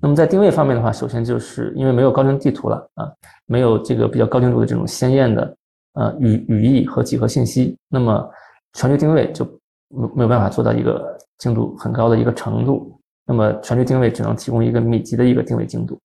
[0.00, 3.12] 那么在定位方面的话，首先就是因为没有高精地图了啊，
[3.46, 5.56] 没有这个比较高精度的这种鲜艳的
[5.94, 8.28] 呃语语义和几何信息，那么
[8.72, 9.44] 全局定位就
[9.88, 12.98] 没没有办法做到一个精度很高的一个程度。
[13.24, 15.96] 那么全局定位只能提供一个米级的一个定位精度。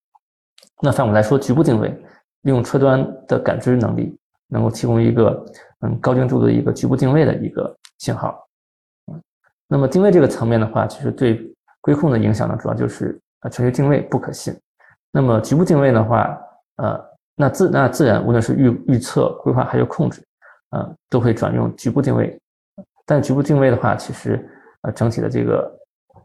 [0.80, 1.90] 那反过来说，局部定位
[2.44, 4.16] 利用车端的感知能力，
[4.48, 5.46] 能够提供一个
[5.82, 8.48] 嗯高精度的一个局部定位的一个信号。
[9.12, 9.22] 嗯，
[9.68, 13.20] 那么定位这个层面的话，其实对规控的影响呢，主要就是。
[13.42, 14.52] 啊，全局定位不可信。
[15.12, 16.36] 那么局部定位的话，
[16.78, 17.00] 呃，
[17.36, 20.24] 那自那自然，无论是预预测、规划还有控制，
[20.72, 22.36] 呃，都会转用局部定位。
[23.06, 24.44] 但局部定位的话，其实
[24.82, 25.72] 呃，整体的这个，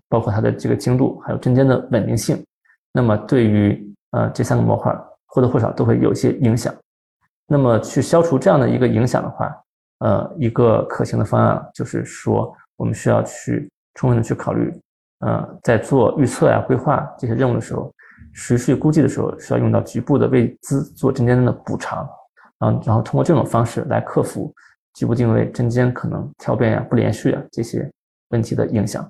[0.09, 2.43] 包括它的这个精度，还有针尖的稳定性，
[2.95, 4.91] 那么对于呃这三个模块
[5.27, 6.75] 或多或少都会有一些影响。
[7.47, 9.63] 那么去消除这样的一个影响的话，
[9.99, 14.73] 呃，一个可行的方案就是说，我们需要去充分的去考虑。
[15.21, 17.95] 呃，在做预测呀、规划这些任务的时候，
[18.33, 22.09] 实时估计的时候，需要用到局部的位资做针尖的补偿，
[22.59, 24.53] 然后然后通过这种方式来克服
[24.95, 27.89] 局部定位针尖可能跳变呀、不连续啊这些
[28.31, 29.09] 问题的影响。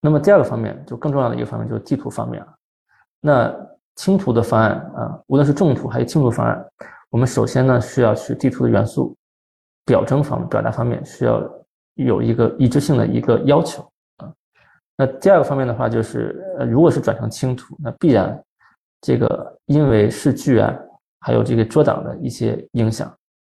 [0.00, 2.48] 那么第二个方面，就更重要的一个方面就是地图方面啊。
[3.20, 3.54] 那
[3.96, 6.64] 轻图的方案啊，无论是重图还是轻图方案，
[7.10, 9.16] 我们首先呢需要去地图的元素
[9.84, 11.42] 表征方、表达方面需要
[11.94, 13.82] 有一个一致性的一个要求
[14.16, 14.32] 啊。
[14.96, 18.42] 那第二个方面的话，就是呃，如果是转成轻图，那必然
[19.00, 20.74] 这个因为视距啊，
[21.20, 23.12] 还有这个遮挡的一些影响，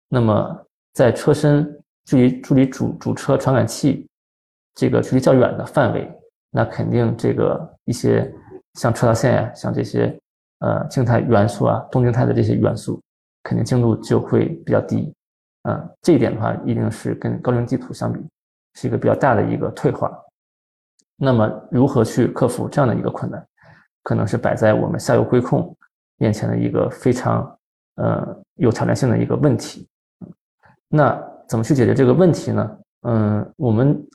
[0.10, 1.68] 那么在车身
[2.06, 4.08] 距离距离主主车传感器
[4.76, 6.12] 这个距离较远的范围。
[6.52, 8.34] 那肯定这个一些
[8.76, 10.18] 像车道线呀，像这些
[10.66, 13.00] 呃静态元素啊，动静态的这些元素，
[13.44, 15.14] 肯定精度就会比较低。
[15.68, 18.20] 嗯，这一点的话，一定是跟高精地图相比，
[18.74, 20.12] 是一个比较大的一个退化。
[21.18, 23.46] 那么如何去克服这样的一个困难，
[24.04, 25.76] 可能是摆在我们下游规控
[26.18, 27.58] 面前的一个非常
[27.98, 29.88] 呃有挑战性的一个问题。
[30.88, 32.78] 那怎么去解决这个问题呢？
[33.08, 34.08] 嗯，我们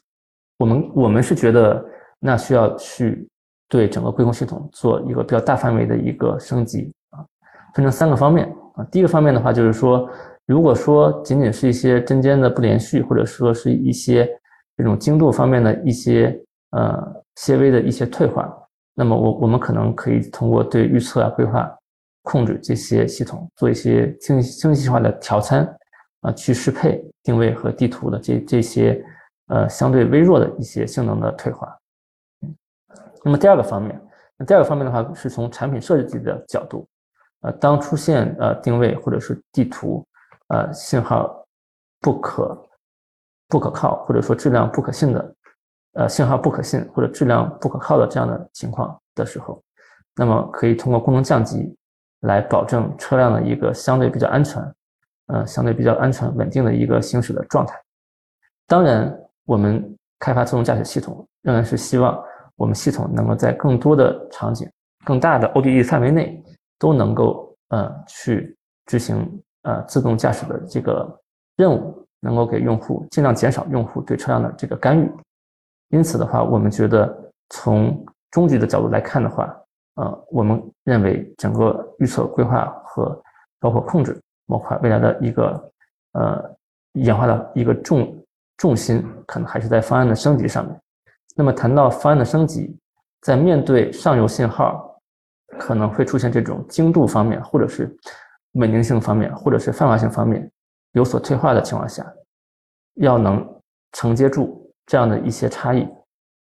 [0.58, 1.84] 我们我们是觉得。
[2.22, 3.26] 那需要去
[3.70, 7.24] 对整个规控系统做一个比较大范围的一个升级啊，
[7.72, 8.84] 分成三个方面啊。
[8.90, 10.10] 第一个方面的话，就是说，
[10.44, 14.28] 如果说仅仅是一些针尖的不连续，或者说是一些
[14.76, 16.36] 这种精度方面的一些
[16.72, 18.52] 呃些微的一些退化，
[18.92, 21.72] 那么我我们可能可以通过对预测啊、规划、
[22.24, 25.64] 控制这些系统做一些精精细化的调参
[26.22, 29.00] 啊，去适配定位和地图的这这些
[29.46, 31.72] 呃相对微弱的一些性能的退化。
[33.22, 34.00] 那么第二个方面，
[34.36, 36.88] 那第二个方面的话，是从产品设计的角度，
[37.42, 40.06] 呃，当出现呃定位或者是地图，
[40.48, 41.46] 呃信号
[42.00, 42.68] 不可
[43.48, 45.34] 不可靠，或者说质量不可信的，
[45.92, 49.62] 呃信号不可信或者质量不可靠的这样的情况的时候，
[50.16, 51.76] 那么可以通过功能降级
[52.20, 54.74] 来保证车辆的一个相对比较安全，
[55.26, 57.78] 呃相对比较安全稳定的一个行驶的状态。
[58.66, 59.14] 当然，
[59.44, 62.18] 我们开发自动驾驶系统仍然是希望。
[62.60, 64.70] 我们系统能够在更多的场景、
[65.06, 66.44] 更大的 ODD 范围内
[66.78, 68.54] 都能够呃去
[68.84, 71.08] 执行呃自动驾驶的这个
[71.56, 75.10] 任务，能够给用户尽量减少用户对车辆的这个干预。
[75.88, 79.56] 因此的话，我们觉得从终极的角度来看的话，
[79.94, 83.18] 呃，我们认为整个预测、规划和
[83.58, 85.72] 包括控制模块未来的一个
[86.12, 86.56] 呃
[86.92, 88.22] 演化的一个重
[88.58, 90.78] 重心，可能还是在方案的升级上面。
[91.36, 92.76] 那么谈到方案的升级，
[93.22, 95.00] 在面对上游信号
[95.58, 97.96] 可能会出现这种精度方面，或者是
[98.52, 100.50] 稳定性方面，或者是泛化性方面
[100.92, 102.04] 有所退化的情况下，
[102.94, 103.46] 要能
[103.92, 105.88] 承接住这样的一些差异，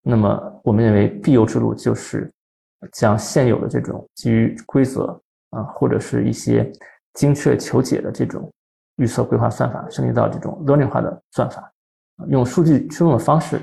[0.03, 2.31] 那么我们认为必由之路就是
[2.93, 5.19] 将现有的这种基于规则
[5.51, 6.71] 啊，或者是一些
[7.15, 8.53] 精确求解的这种
[8.97, 11.73] 预测规划算法升级到这种 learning 化的算法，
[12.29, 13.59] 用数据驱动的方式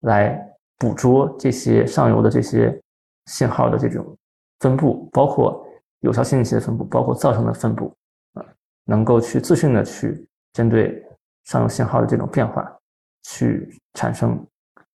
[0.00, 0.50] 来。
[0.78, 2.78] 捕捉这些上游的这些
[3.26, 4.16] 信号的这种
[4.60, 5.64] 分布，包括
[6.00, 7.94] 有效信息的分布，包括噪声的分布，
[8.34, 8.44] 啊，
[8.84, 11.02] 能够去自信的去针对
[11.44, 12.70] 上游信号的这种变化，
[13.22, 14.38] 去产生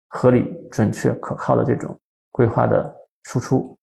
[0.09, 1.97] 合理、准确、可靠的这种
[2.33, 3.76] 规划的输出。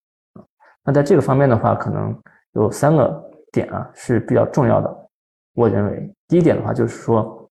[0.83, 2.15] 那在这个方面的话，可能
[2.51, 5.09] 有三个点啊是比较重要的。
[5.53, 7.49] 我认为，第一点的话就是说，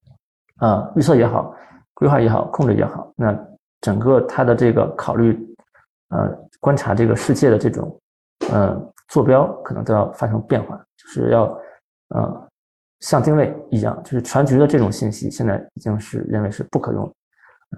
[0.59, 1.57] 啊，预测也好，
[1.95, 3.54] 规划也好，控制也好，那。
[3.85, 5.39] 整个它的这个考虑，
[6.09, 8.01] 呃，观察这个世界的这种，
[8.51, 8.75] 呃，
[9.09, 11.43] 坐标可能都要发生变化，就是要，
[12.09, 12.49] 呃，
[13.01, 17.15] 像定位一样，就是全局的这种信息现在已经是认为是不可用，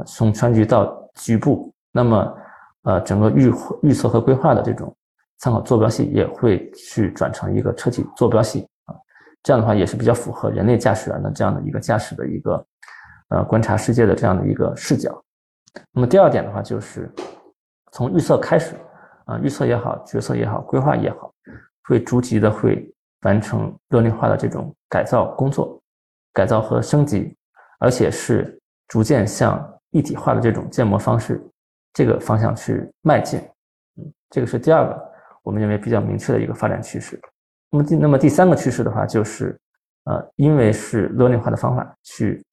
[0.06, 2.38] 从全局到局部，那么，
[2.82, 3.52] 呃，整个预
[3.82, 4.94] 预测和规划的这种
[5.38, 8.94] 参考坐标系也会去转成一个车体坐标系啊，
[9.42, 12.66] 这样的话也是比较符合人类驾驶员的这样的一个驾驶的一个，
[13.30, 15.20] 呃，观察世界的这样的一个视角。
[15.92, 17.10] 那么第二点的话，就是
[17.92, 18.74] 从预测开始，
[19.26, 21.32] 啊，预测也好，决策也好，规划也好，
[21.84, 22.88] 会逐级的会
[23.22, 25.80] 完成热力化的这种改造工作，
[26.32, 27.34] 改造和升级，
[27.78, 28.58] 而且是
[28.88, 31.42] 逐渐向一体化的这种建模方式
[31.92, 33.40] 这个方向去迈进。
[33.96, 35.12] 嗯，这个是第二个
[35.42, 37.20] 我们认为比较明确的一个发展趋势。
[37.70, 39.58] 那么第那么第三个趋势的话，就是
[40.04, 42.44] 呃，因为是热力化的方法去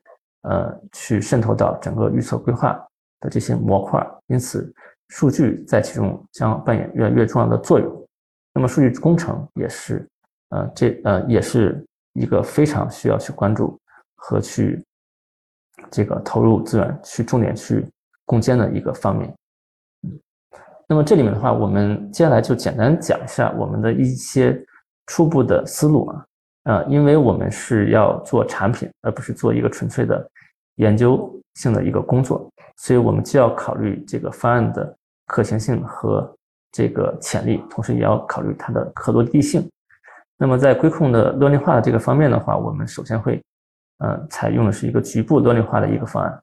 [0.41, 2.83] 呃去渗透到整个预测规划。
[3.23, 4.71] 的这些模块，因此
[5.07, 8.07] 数据在其中将扮演越来越重要的作用。
[8.53, 10.05] 那么数据工程也是，
[10.49, 13.79] 呃，这呃也是一个非常需要去关注
[14.15, 14.83] 和去
[15.89, 17.87] 这个投入资源去重点去
[18.25, 19.33] 攻坚的一个方面。
[20.03, 20.19] 嗯，
[20.87, 24.61] 那么这里面的话，我们接下来就简单讲一下我们的一些
[25.07, 26.25] 初步的思路啊，
[26.65, 30.29] 呃，因为我们是要做产品，而不是做一个纯粹的
[30.75, 32.47] 研究性的一个工作，
[32.77, 34.95] 所以我们既要考虑这个方案的
[35.27, 36.35] 可行性和
[36.71, 39.69] 这个潜力，同时也要考虑它的可落地性。
[40.37, 43.41] 那么在规控的逻辑化的这个方面的话，我们首先会，
[43.99, 46.41] 呃，采用的是一个局部逻辑化的一个方案，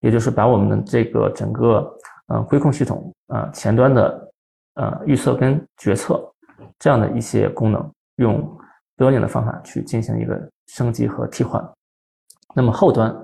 [0.00, 4.32] 也就是把我们的这个整个呃规控系统啊前端的
[4.74, 6.20] 呃预测跟决策
[6.78, 8.58] 这样的一些功能，用
[8.96, 11.64] 多点的方法去进行一个升级和替换。
[12.54, 13.14] 那么后端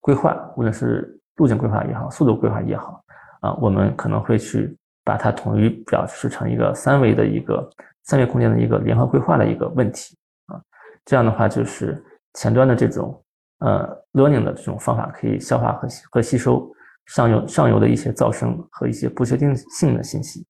[0.00, 3.02] 规划，无论是路径规划也好，速度规划也好，
[3.40, 7.68] 啊，我们可能会去把它统一表示成一个三维的一个
[8.04, 10.16] 三维空间的一个联合规划的一个问题
[10.46, 10.62] 啊。
[11.04, 12.00] 这样的话，就是
[12.34, 13.20] 前端的这种
[13.58, 16.72] 呃 learning 的这种方法可以消化和和吸收
[17.06, 20.46] 上游上游的一些噪声和一些不确定性的信息，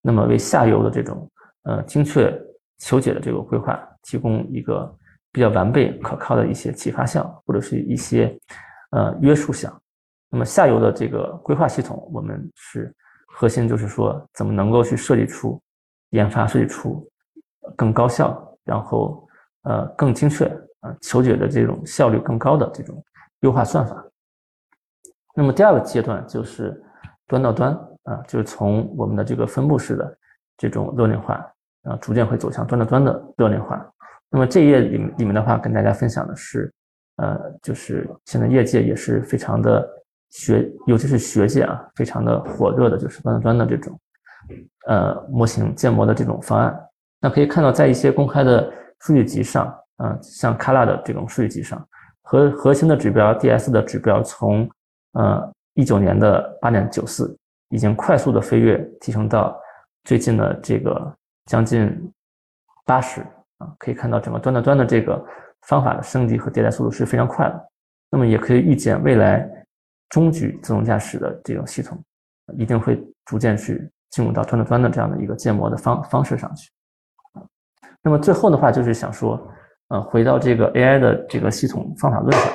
[0.00, 1.28] 那么为下游的这种
[1.64, 2.32] 呃精确
[2.78, 4.94] 求解的这个规划提供一个。
[5.30, 8.34] 比较完备可靠的一些启发项，或者是一些
[8.92, 9.70] 呃约束项。
[10.30, 12.94] 那么下游的这个规划系统，我们是
[13.26, 15.60] 核心就是说，怎么能够去设计出
[16.10, 17.08] 研发设计出
[17.76, 19.26] 更高效，然后
[19.62, 20.44] 呃更精确
[20.80, 23.02] 啊求解的这种效率更高的这种
[23.40, 24.04] 优化算法。
[25.34, 26.82] 那么第二个阶段就是
[27.26, 27.72] 端到端
[28.04, 30.18] 啊，就是从我们的这个分布式的
[30.56, 31.34] 这种热链化
[31.84, 33.86] 啊，逐渐会走向端到端的热链化。
[34.30, 36.72] 那么这一页里里面的话，跟大家分享的是，
[37.16, 39.88] 呃，就是现在业界也是非常的
[40.30, 44.00] 学，尤其是学界啊，非常的火热的，就是端到端的这种，
[44.86, 46.78] 呃，模型建模的这种方案。
[47.20, 49.66] 那可以看到，在一些公开的数据集上，
[49.96, 51.84] 啊，像 Kala 的这种数据集上，
[52.22, 54.68] 核核心的指标 DS 的指标从，
[55.12, 57.36] 呃，一九年的八点九四，
[57.70, 59.58] 已经快速的飞跃提升到
[60.04, 61.14] 最近的这个
[61.46, 62.12] 将近
[62.84, 63.20] 八十。
[63.58, 65.20] 啊，可以看到整个端到端的这个
[65.62, 67.68] 方法的升级和迭代速度是非常快的。
[68.08, 69.57] 那么也可以预见，未来
[70.08, 72.02] 中局自动驾驶的这种系统
[72.56, 76.70] 一定会逐渐去进入到端到端的这样的一个建模的方方式上去。
[78.02, 79.40] 那么最后的话就是想说，
[79.88, 82.52] 呃，回到这个 AI 的这个系统方法论上。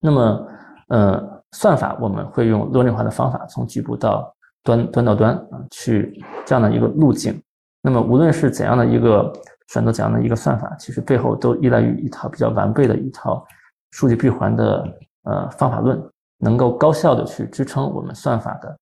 [0.00, 0.48] 那么，
[0.88, 7.42] 呃，算法我们会用逻辑化的方法，从局部到端端到端啊，去这样的一个路径。
[7.80, 9.32] 那么无论是怎样的一个。
[9.68, 13.44] 选择怎样的一个算法，其实背后都依赖于一套比较完备的一套
[13.92, 14.86] 数据闭环的
[15.22, 15.98] 呃方法论，
[16.38, 18.78] 能够高效的去支撑我们算法的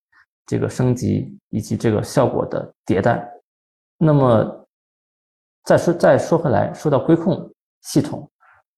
[0.46, 3.28] 这个升级以及这个效果的迭代。
[3.98, 4.66] 那么
[5.64, 7.50] 再说再说回来，说到规控
[7.82, 8.28] 系统，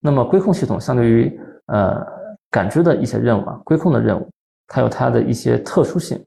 [0.01, 2.05] 那么规控系统相对于呃
[2.51, 4.31] 感知的一些任务啊，规控的任务，
[4.67, 6.25] 它有它的一些特殊性。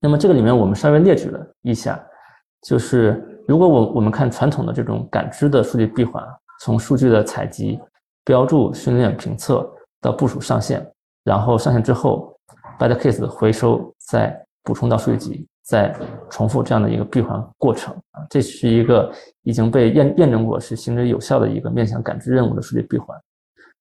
[0.00, 1.98] 那么这个里面我们稍微列举了一下，
[2.62, 3.24] 就是。
[3.48, 6.22] 如果我我们看传统的这种感知的数据闭环，
[6.60, 7.80] 从数据的采集、
[8.22, 9.66] 标注、训练、评测
[10.02, 10.86] 到部署上线，
[11.28, 12.34] 然后上线之后
[12.78, 15.94] ，bad case 回收，再补充到数据集，再
[16.30, 19.12] 重复这样的一个闭环过程啊，这是一个
[19.42, 23.16] 已经被验验证过是行之有效的一个面向感知任务的数据闭环。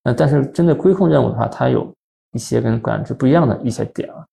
[0.03, 1.89] 那但是针对规控任务的话，它有
[2.33, 4.25] 一些跟感知不一样的一些点啊，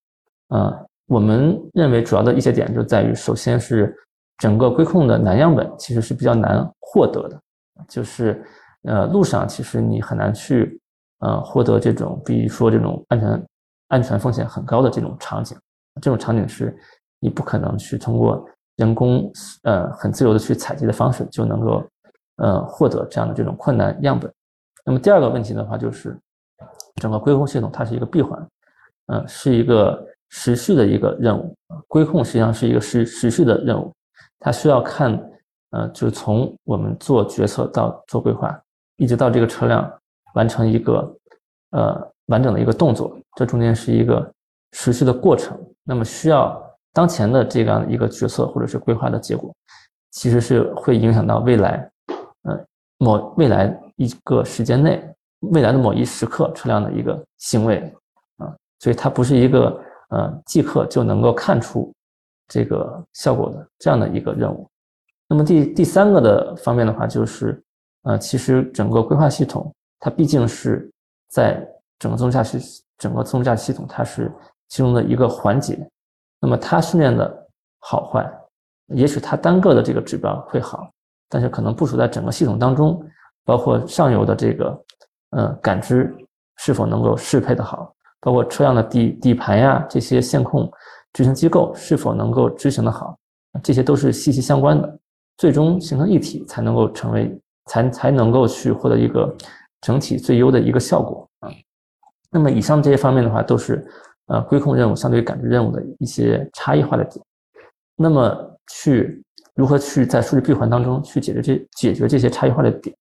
[0.48, 3.96] 呃，我们认为主要的一些点就在于，首先是。
[4.38, 7.40] 整个规控的难样本其实是比较难获得的，
[7.88, 8.44] 就是
[8.82, 10.76] 呃路上其实你很难去
[11.24, 13.46] 呃获得这种，比如说这种安全
[13.88, 15.56] 安全风险很高的这种场景，
[16.00, 16.76] 这种场景是
[17.18, 18.44] 你不可能去通过
[18.76, 19.30] 人工
[19.62, 21.82] 呃很自由的去采集的方式就能够
[22.36, 24.30] 呃获得这样的这种困难样本。
[24.84, 26.18] 那么第二个问题的话就是
[27.00, 28.48] 整个规控系统它是一个闭环，
[29.06, 31.56] 呃是一个持续的一个任务，
[31.88, 33.92] 规控实际上是一个时持续的任务。
[34.40, 35.18] 它需要看，
[35.70, 38.60] 呃，就是从我们做决策到做规划，
[38.96, 39.90] 一直到这个车辆
[40.34, 41.16] 完成一个
[41.70, 44.32] 呃完整的一个动作，这中间是一个
[44.72, 45.58] 持续的过程。
[45.82, 46.62] 那么需要
[46.92, 49.52] 当前的这样一个决策或者是规划的结果，
[50.12, 51.90] 其实是会影响到未来，
[52.42, 52.64] 呃，
[52.98, 55.02] 某未来一个时间内，
[55.40, 57.78] 未来的某一时刻车辆的一个行为
[58.36, 61.92] 啊，所以它不是一个呃即刻就能够看出。
[62.46, 64.68] 这个效果的这样的一个任务，
[65.26, 67.58] 那么第第三个的方面的话，就是
[68.02, 70.90] 呃，其实整个规划系统它毕竟是
[71.28, 71.66] 在
[71.98, 72.58] 整个自动驾驶
[72.98, 74.32] 整个自动驾驶系统它是
[74.68, 75.88] 其中的一个环节，
[76.40, 77.48] 那么它训练的
[77.80, 78.28] 好坏，
[78.88, 80.90] 也许它单个的这个指标会好，
[81.28, 83.04] 但是可能部署在整个系统当中，
[83.44, 84.84] 包括上游的这个
[85.30, 86.14] 呃感知
[86.58, 90.70] 是否能够适配的好，包括车辆的底底盘呀这些线控。
[91.12, 93.16] 执行机构是否能够执行的好，
[93.62, 94.98] 这些都是息息相关的，
[95.36, 99.32] 最终形成一体才能够成为才才能够去获得一个
[99.84, 101.50] 整体最优的一个效果啊。
[102.30, 103.86] 那么以上这些方面的话，都是
[104.28, 107.22] 呃规控任务相对于感知任务的一些差异化的点。
[107.94, 108.34] 那么
[108.72, 109.22] 去
[109.54, 112.96] 如何去在数据闭环当中去解决这解决这些差异化的点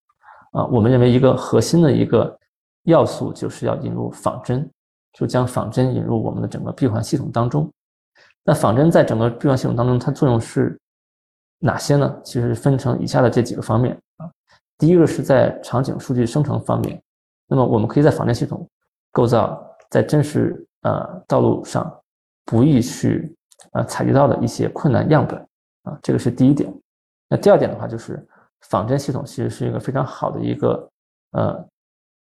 [0.52, 0.66] 啊？
[0.66, 2.38] 我们认为一个核心的一个
[2.84, 4.70] 要素就是要引入仿真，
[5.14, 7.72] 就将仿真引入我们的整个闭环系统当中。
[8.44, 10.78] 那仿真在整个闭环系统当中，它作用是
[11.60, 12.22] 哪些呢？
[12.24, 14.30] 其实分成以下的这几个方面啊。
[14.78, 17.02] 第一个是在场景数据生成方面，
[17.48, 18.68] 那么我们可以在仿真系统
[19.12, 22.02] 构造在真实呃道路上
[22.46, 23.36] 不易去
[23.72, 25.40] 呃采集到的一些困难样本
[25.84, 26.74] 啊，这个是第一点。
[27.30, 28.26] 那第二点的话，就是
[28.70, 30.90] 仿真系统其实是一个非常好的一个
[31.32, 31.66] 呃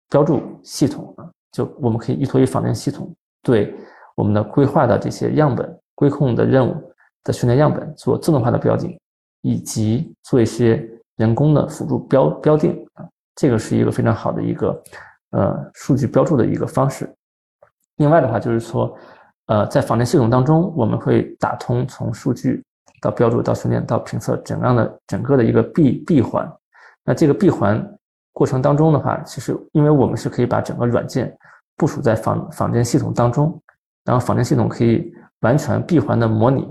[0.09, 3.74] 标注系统啊，就我们可以依托于仿真系统对
[4.14, 5.76] 我们的规划的这些样本。
[5.96, 6.74] 规控的任务
[7.24, 8.98] 的训练样本做自动化的标记，
[9.42, 10.82] 以及做一些
[11.21, 13.05] 人工的辅助标标定啊，
[13.37, 14.83] 这个是一个非常好的一个
[15.33, 17.09] 呃数据标注的一个方式。
[17.97, 18.97] 另外的话就是说，
[19.47, 22.64] 呃，在仿真系统当中，我们会打通从数据
[23.03, 26.51] 到标注到训练到评测整样的整个的一个闭闭环。
[27.05, 27.81] 那这个闭环
[28.33, 31.37] 过程当中的话，其实因为我们是可以把整个软件
[31.77, 33.62] 部署在仿仿真系统当中，
[34.05, 35.14] 然后仿真系统可以。
[35.41, 36.68] 完全闭环的模拟，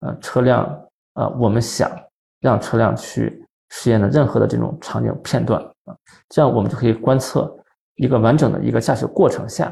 [0.00, 0.68] 呃，车辆，
[1.14, 1.90] 呃，我们想
[2.38, 5.96] 让车辆去实验的任何的这种场景片段啊，
[6.28, 7.52] 这样我们就可以观测
[7.96, 9.66] 一个完整的一个驾驶过程下，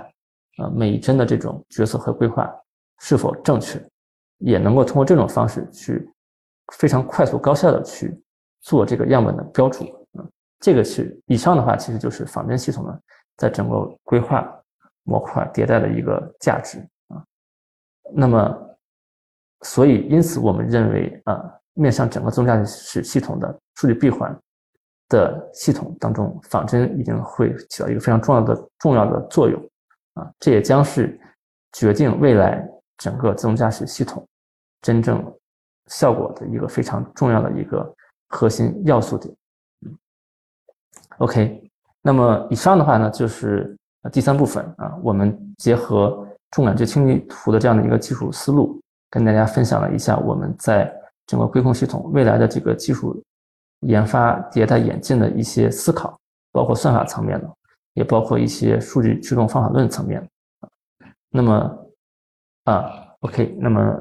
[0.58, 2.50] 啊，每一帧的这种决策和规划
[3.00, 3.80] 是否正确，
[4.38, 6.10] 也能够通过这种方式去
[6.74, 8.20] 非常快速高效的去
[8.60, 10.26] 做这个样本的标注啊，
[10.60, 12.98] 这个是以上的话，其实就是仿真系统呢
[13.36, 14.48] 在整个规划
[15.04, 16.78] 模块迭代的一个价值
[17.08, 17.24] 啊。
[18.12, 18.76] 那么，
[19.62, 24.36] 所以因此，我们认为啊，面向整个自动驾驶系统的数据闭环
[25.08, 29.60] 的系统当中，仿真一定会起到一个非常重要的重要的作用
[30.14, 31.18] 啊，这也将是
[31.72, 32.62] 决定未来
[32.98, 34.26] 整个自动驾驶系统
[34.82, 35.24] 真正
[35.86, 37.94] 效果的一个非常重要的一个
[38.28, 39.34] 核心要素点。
[41.18, 41.70] OK，
[42.02, 43.76] 那么以上的话呢，就是
[44.12, 46.24] 第三部分啊，我们结合。
[46.52, 50.90] 重感知清理图的这样的一个技术思路，跟大家分享了一下我们在
[51.28, 53.22] 整个规控系统未来的这个技术
[53.82, 56.18] 研发迭代演进的一些思考，
[56.50, 57.48] 包括算法层面的，
[57.94, 60.20] 也包括一些数据驱动方法论层面。
[61.30, 61.86] 那么
[62.64, 63.96] 啊，OK，那么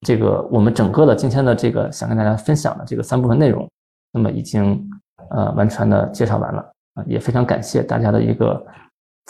[0.00, 3.70] 这个我们整个的今天的这个想跟大家分享的这个三部分内容，
[4.10, 4.90] 那么已经
[5.30, 6.60] 呃完全的介绍完了
[6.94, 8.66] 啊，也非常感谢大家的一个。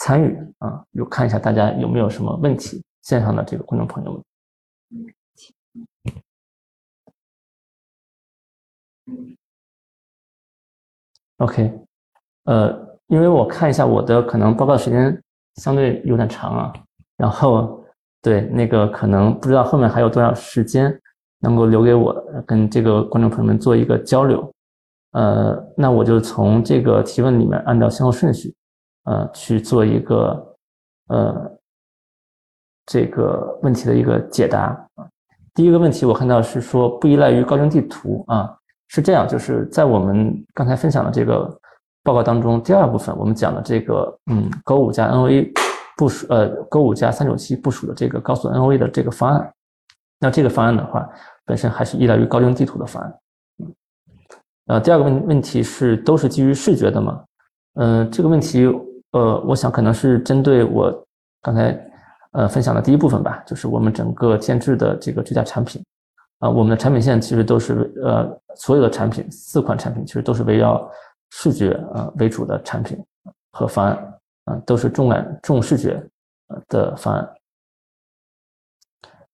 [0.01, 2.81] 参与啊，有看一下大家有没有什么问题？
[3.01, 4.23] 线上的这个观众朋友们。
[11.39, 11.73] OK，
[12.45, 12.71] 呃，
[13.07, 15.21] 因为我看一下我的可能报告时间
[15.55, 16.73] 相对有点长啊，
[17.17, 17.83] 然后
[18.21, 20.97] 对那个可能不知道后面还有多少时间
[21.39, 22.15] 能够留给我
[22.45, 24.53] 跟这个观众朋友们做一个交流，
[25.11, 28.55] 呃，那我就从这个提问里面按照先后顺序。
[29.05, 30.57] 呃，去做一个
[31.07, 31.51] 呃
[32.85, 34.77] 这个问题的一个解答。
[35.55, 38.55] 第一个问题我看到是说不依赖于高精地图啊，
[38.89, 41.49] 是这样，就是在我们刚才分享的这个
[42.03, 45.49] 报告当中，第二部分我们讲的这个嗯，Go 五加 NOA
[45.95, 49.53] 部署呃，Go 五加三九七部署的这个高速 NOA 的这个方案，
[50.19, 51.09] 那这个方案的话，
[51.45, 53.15] 本身还是依赖于高精地图的方案。
[54.67, 57.23] 呃，第二个问问题是都是基于视觉的吗？
[57.75, 58.69] 嗯，这个问题。
[59.11, 61.03] 呃，我想可能是针对我
[61.41, 61.75] 刚才
[62.33, 65.83] 呃分享的第一部分吧，就是我们整个建制的这个支架产品
[66.39, 70.89] 啊，我们的产品线其实都是呃所有的产品四款产品其实都是围绕
[71.29, 72.97] 视觉啊为主的产品
[73.51, 74.13] 和方案
[74.45, 76.01] 啊，都是重感重视觉
[76.67, 77.29] 的方案。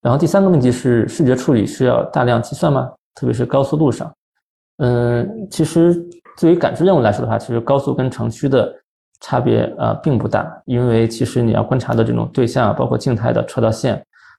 [0.01, 2.91] 然后第三个问题是视觉处理需要大量计算吗？
[3.15, 4.13] 特别是高速路上？
[4.77, 5.95] 嗯，其实
[6.39, 8.73] 对于感知任务来说的话，其实高速跟城区的。
[9.21, 13.95] 差别啊并不大，因为其实你要观察的这种对象，包括静态的车道线，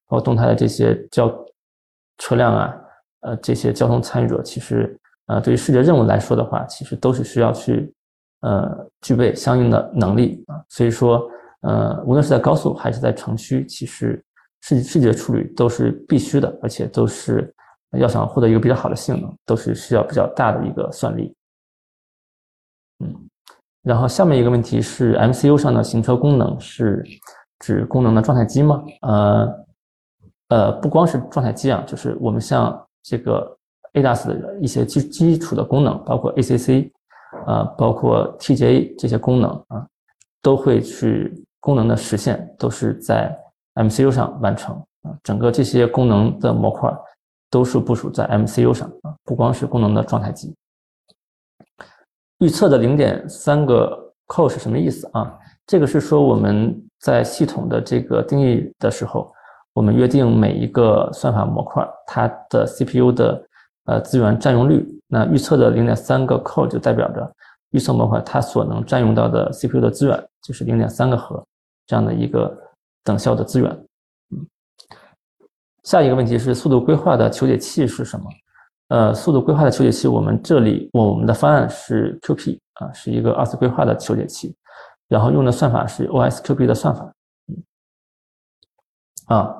[0.06, 1.28] 包括动态的这些交
[2.18, 2.74] 车辆啊，
[3.20, 7.92] 呃，这些交通参与者，其实呃，对于视觉任务来说的话，其实都是需要去
[8.40, 10.62] 呃具备相应的能力啊。
[10.68, 11.28] 所以说，
[11.62, 14.24] 呃，无论是在高速还是在城区，其实
[14.62, 17.54] 视视觉处理都是必须的，而且都是
[17.98, 21.34] 要想获得一个比较好的性能，都是需要比较大的一个算力，
[23.04, 23.14] 嗯。
[23.82, 27.04] 然后下面一个问题是，MCU 上的行车功能是
[27.60, 28.82] 指功能的状态机吗？
[29.02, 29.65] 呃，
[30.48, 33.56] 呃，不光是状态机啊，就是我们像这个
[33.94, 36.90] ADAS 的一些基基础的功能，包括 ACC，
[37.46, 39.86] 啊，包括 TJA 这些功能啊，
[40.40, 43.36] 都会去功能的实现都是在
[43.74, 46.92] MCU 上完成啊，整个这些功能的模块
[47.50, 50.54] 都是部署在 MCU 上啊，不光是功能的状态机。
[52.38, 55.36] 预测的零点三个 core 是什么意思啊？
[55.66, 59.32] 这个是说我们在系统的这个定义的时候，
[59.76, 63.46] 我们约定每一个算法模块它的 CPU 的
[63.84, 67.30] 呃资源占用率，那预测的零点三个 core 就代表着
[67.72, 71.46] 预测模块它所能占用到的 CPU 的资源就是零点三个核
[71.86, 72.56] 这样的一个
[73.04, 73.86] 等效的资源。
[75.84, 78.30] 下一个问题是速度规划的求解器是什么？
[78.88, 84.56] 呃，速度规划的求解器，我们这里我们的方案是 QP 啊，是一个二次规划的求解器，
[85.06, 87.12] 然后用的算法是 OSQP 的算法。
[89.26, 89.52] 啊，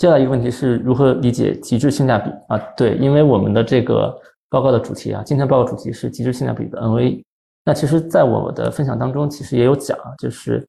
[0.00, 2.56] 接下来一个问题是如何理解极致性价比啊？
[2.74, 4.18] 对，因为我们的这个
[4.48, 7.22] 报告的主题啊，今天报告主题是极致性价比的 NVA。
[7.66, 10.66] 那其实，在我的分享当中，其实也有讲，就是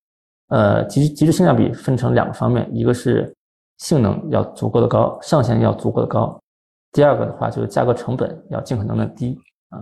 [0.49, 3.33] 呃，极极致性价比分成两个方面，一个是
[3.77, 6.37] 性能要足够的高，上限要足够的高。
[6.91, 9.39] 第二个的话就是价格成本要尽可能的低
[9.69, 9.79] 啊。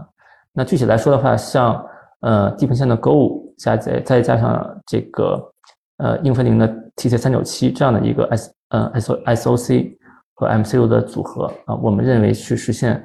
[0.54, 1.84] 那具体来说的话，像
[2.20, 5.52] 呃地平线的 Go 加再再加上这个
[5.98, 6.68] 呃英飞凌的
[6.98, 9.98] TC 三九七这样的一个 S 呃，S O S O C
[10.34, 13.04] 和 MCU 的组合啊，我们认为去实现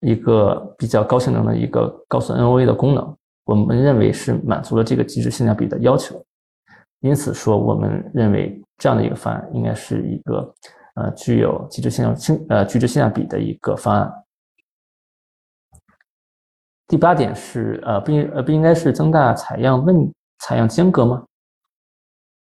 [0.00, 6.24] 一个比较高性能的一个高速 NOA 的功能，我们认为是满足了这个极致性价比的要求。
[7.00, 10.54] 因此说，我们认为这样的一个方案应该是一个。
[10.98, 14.10] 呃，具有极致性性呃极致性价比的一个方案。
[16.86, 21.22] 第八点是呃不应呃不应该是增大采样问采样间隔吗？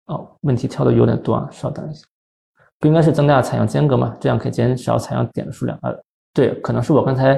[0.07, 2.05] 哦，问题跳的有点多啊，稍等一下，
[2.81, 4.13] 不应该是增大采样间隔吗？
[4.19, 5.93] 这样可以减少采样点的数量啊。
[6.33, 7.35] 对，可能是我刚才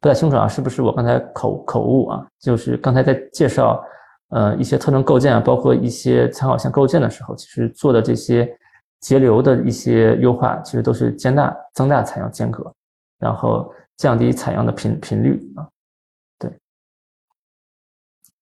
[0.00, 2.24] 不太清楚啊，是不是我刚才口口误啊？
[2.38, 3.82] 就是刚才在介绍
[4.28, 8.56] 呃一些特征构建啊，包括一些参考线构建的时候，其实做的这些。
[9.02, 12.72] 节流的一些优化，其实都是加大增大采样间隔，
[13.18, 15.66] 然后降低采样的频频率啊。
[16.38, 16.56] 对，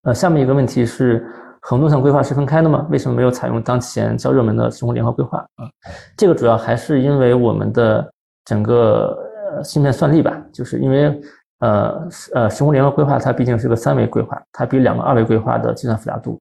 [0.02, 1.27] 呃，下面一个问题是，
[1.62, 2.86] 横纵向规划是分开的吗？
[2.90, 5.68] 为什么没有采用当前较热门的时空联合规划啊？
[6.16, 8.12] 这个主要还是因为我们的
[8.44, 9.16] 整个
[9.54, 11.20] 呃芯片算力吧，就是因为
[11.58, 16.40] 呃呃时空联合规划它毕竟是个三维规划，它比两个二维规划的计算复杂度。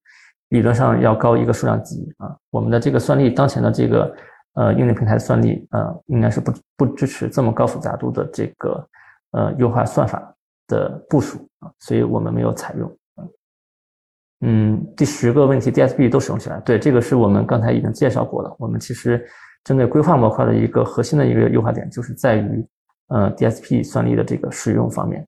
[0.50, 4.16] 理论上要高一个数量级啊，我们的这个算力，当前的这个
[4.54, 8.88] 呃硬件平台的算力啊，应该是不不支持这么高复杂度的这个
[9.32, 10.34] 呃优化算法
[10.68, 12.92] 的部署啊，所以我们没有采用。
[14.42, 18.56] 嗯，第十个问题，DSP 都使用起来，对，这个是我们刚才已经介绍过了。
[18.58, 19.26] 我们其实
[19.64, 22.66] 针对规划模块的一个核心的一个优化点，就是在于
[23.08, 25.28] 呃 DSP 算力的这个使用方面，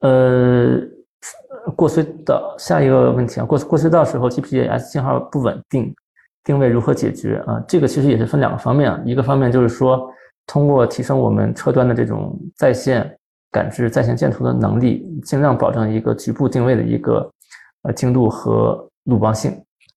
[0.00, 0.80] 呃。
[1.74, 5.92] 过隧道，下一个问题啊，过过隧道时候 GPS 信号不稳定，
[6.44, 7.58] 定位如何解决啊？
[7.66, 10.08] 这个其实也是分两个方面，一个方面就是说，
[10.46, 13.18] 通过提升我们车端的这种在线
[13.56, 17.32] 感知、在线建图的能力，尽量保证一个局部定位的一个
[17.84, 19.50] 呃精度和鲁棒性。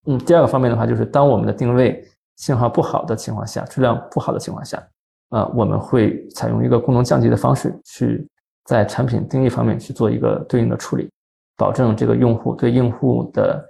[0.05, 2.01] 嗯，第二个方面的话，就是当我们的定位
[2.37, 4.81] 信号不好的情况下，质量不好的情况下，
[5.29, 8.25] 啊，我们会采用一个功能降级的方式，去
[8.63, 11.09] 在产品定义方面去做一个对应的处理。
[11.57, 13.69] 保证这个用户对用户的，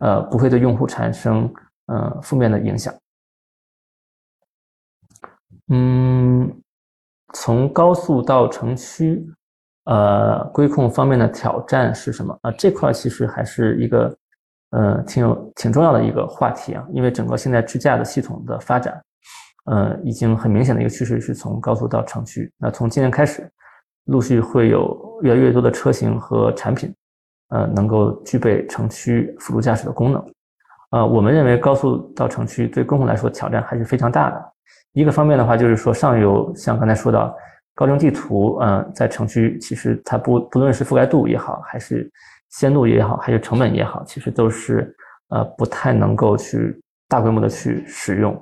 [0.00, 1.50] 呃，不会对用户产生
[1.86, 2.92] 呃负面的影响。
[5.68, 6.52] 嗯，
[7.32, 9.24] 从高速到城区，
[9.84, 12.50] 呃，规控方面的挑战是什么啊？
[12.52, 14.16] 这块其实还是一个
[14.70, 19.00] 呃挺有挺重要的一个话题啊，因为整个现在支架的系统的发展，
[19.66, 22.52] 呃，已经很明显的一个趋势是从高速到城区。
[22.58, 23.50] 那从今年开始，
[24.04, 26.94] 陆续会有越来越多的车型和产品。
[27.52, 30.24] 呃，能够具备城区辅助驾驶的功能，
[30.90, 34.52] 呃，我们认为高速到城区对公共来说挑战还是非常大的。
[34.92, 37.34] 一个方面的话，就是说上游像刚才说到
[37.74, 42.10] 高精地图，嗯，在城区其实它不不论是覆盖度也好，还是
[42.50, 44.94] 鲜度也好，还是成本也好，其实都是
[45.28, 48.34] 呃不太能够去大规模的去使用。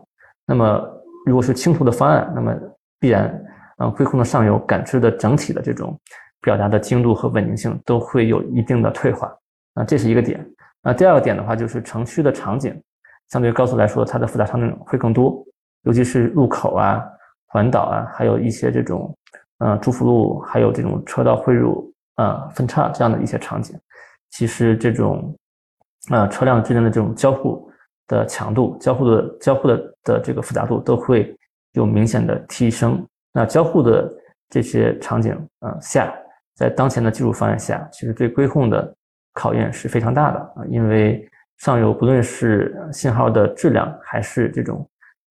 [0.46, 0.82] 那么
[1.26, 2.54] 如果是轻图的方案，那么
[2.98, 3.44] 必然
[3.78, 5.98] 嗯规控的上游感知的整体的这种。
[6.40, 9.26] 表达的精度和稳定性都会有一定的退化，
[9.74, 10.48] 啊，这是一个点。
[10.84, 12.80] 那第二个点的话，就是城区的场景，
[13.30, 15.44] 相对于高速来说，它的复杂场景会更多，
[15.82, 17.02] 尤其是路口啊、
[17.46, 19.16] 环岛啊，还有一些这种，
[19.58, 23.78] 呃，主辅路，还有这种车道汇入、呃，分叉这样的一些场景，
[24.30, 25.34] 其实这种，
[26.10, 27.70] 呃，车辆之间的这种交互
[28.06, 31.34] 的强度、交互的交互的的这个复杂度都会
[31.72, 33.04] 有明显的提升。
[33.32, 34.12] 那交互的
[34.48, 36.12] 这些场景，啊下。
[36.54, 38.92] 在当前的技术方案下，其实对规控的
[39.32, 41.24] 考验是非常大的啊，因为
[41.58, 44.84] 上游不论是信号的质量还是这种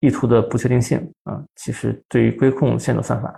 [0.04, 3.34] 意图的不确定性啊，其实对于规控线索算法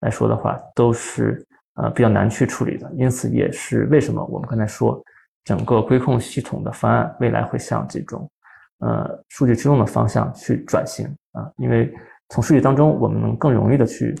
[0.00, 2.90] 来说的话，都是呃比较难去处理的。
[2.96, 5.02] 因此，也是为什么我们刚才说
[5.44, 8.30] 整个规控系统的方案未来会向这种
[8.78, 11.92] 呃数据驱动的方向去转型啊，因为
[12.30, 14.14] 从数据当中我们能更容易的去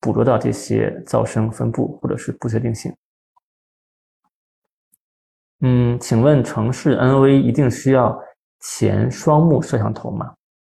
[0.00, 2.94] 捕捉到这些噪声分布或者是不确定性。
[5.62, 8.18] 嗯，请问城市 NOA 一定需要
[8.60, 10.32] 前双目摄像头吗？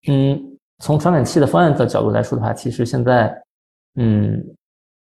[0.07, 0.50] 嗯，
[0.81, 3.43] 从传感器的方案的角度来说的话，其实现在，
[3.95, 4.43] 嗯，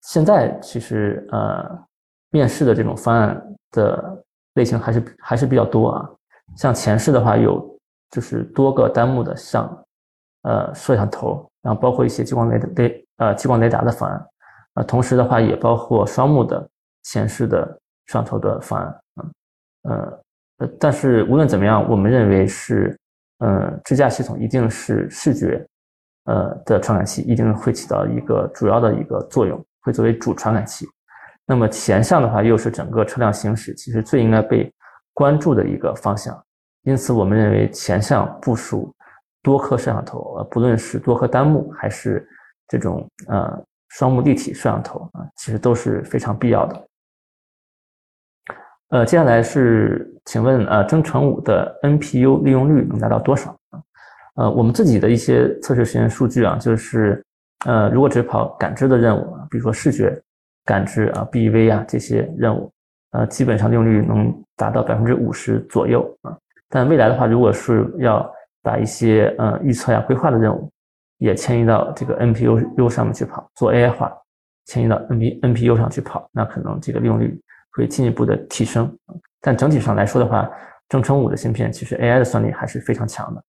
[0.02, 1.64] 现在其实呃，
[2.30, 3.40] 面试的这种方案
[3.70, 4.24] 的
[4.54, 6.10] 类型还是还是比较多啊。
[6.56, 7.78] 像前视的话，有
[8.10, 9.84] 就是多个单目的像
[10.42, 14.26] 呃摄像头，然后包括一些激光雷雷呃激光雷达的方案，
[14.74, 16.68] 啊，同时的话也包括双目的
[17.04, 17.64] 前视的
[18.06, 19.32] 摄像头的方案，嗯。
[20.58, 22.94] 呃，但是无论怎么样，我们认为是，
[23.40, 25.66] 呃，支架系统一定是视觉，
[26.24, 30.86] 呃的传感器，一定会起到一个主要的一个作用，会作为主传感器。
[31.46, 34.72] 那么前向的话，又是整个车辆行驶其实最应该被
[35.12, 36.38] 关注的一个方向。
[36.82, 38.94] 因此，我们认为前向部署
[39.42, 42.26] 多颗摄像头，呃，不论是多颗单目还是
[42.68, 46.88] 这种呃双目立体摄像头啊，其实都是非常必要的。
[48.90, 53.80] 呃，接下来是，请问，呃，征程五的 NPU 利用率能达到多少啊？
[54.34, 57.24] 呃，我们自己的一些测试实验数据啊，就是，
[57.66, 60.20] 呃，如果只跑感知的任务啊，比如说视觉
[60.64, 62.68] 感知啊、BEV 啊这些任务，
[63.12, 66.36] 呃，基本上利用率能达到百分之五十左右啊。
[66.68, 68.28] 但未来的话，如果是要
[68.60, 70.68] 把一些呃预测呀、规划的任务
[71.18, 74.12] 也迁移到这个 NPU 上面去跑，做 AI 化，
[74.66, 77.40] 迁移到 NP NPU 上去跑，那可能这个利用率。
[77.72, 78.92] 会进一步的提升，
[79.40, 80.50] 但整体上来说的话，
[80.88, 83.42] 征程五的芯片其实 AI 的算力还是非常强的，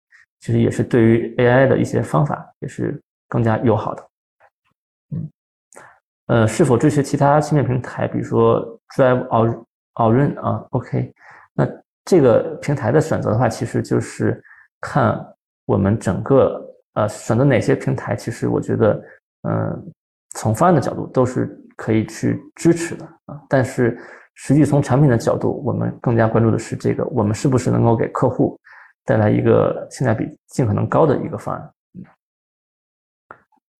[0.40, 4.08] 其实也是对于 AI 的一些方法也是更加友好的。
[5.12, 5.30] 嗯，
[6.26, 8.60] 呃，是否支持其他芯片平台，比如说
[8.96, 9.64] Drive or
[9.94, 11.14] Orin 啊？OK，
[11.54, 11.64] 那
[12.04, 14.42] 这个平台的选择的话，其实就是
[14.80, 15.24] 看
[15.64, 16.60] 我们整个
[16.94, 19.02] 呃选择哪些平台，其实我觉得，
[19.48, 19.92] 嗯，
[20.34, 21.56] 从方案的角度都是。
[21.78, 23.96] 可以去支持的啊，但是
[24.34, 28.58] 实际从产品的角度，我们更加关注的是这个，我们是不是能够给客户
[29.04, 31.72] 带来一个性价比尽可能高的一个方案。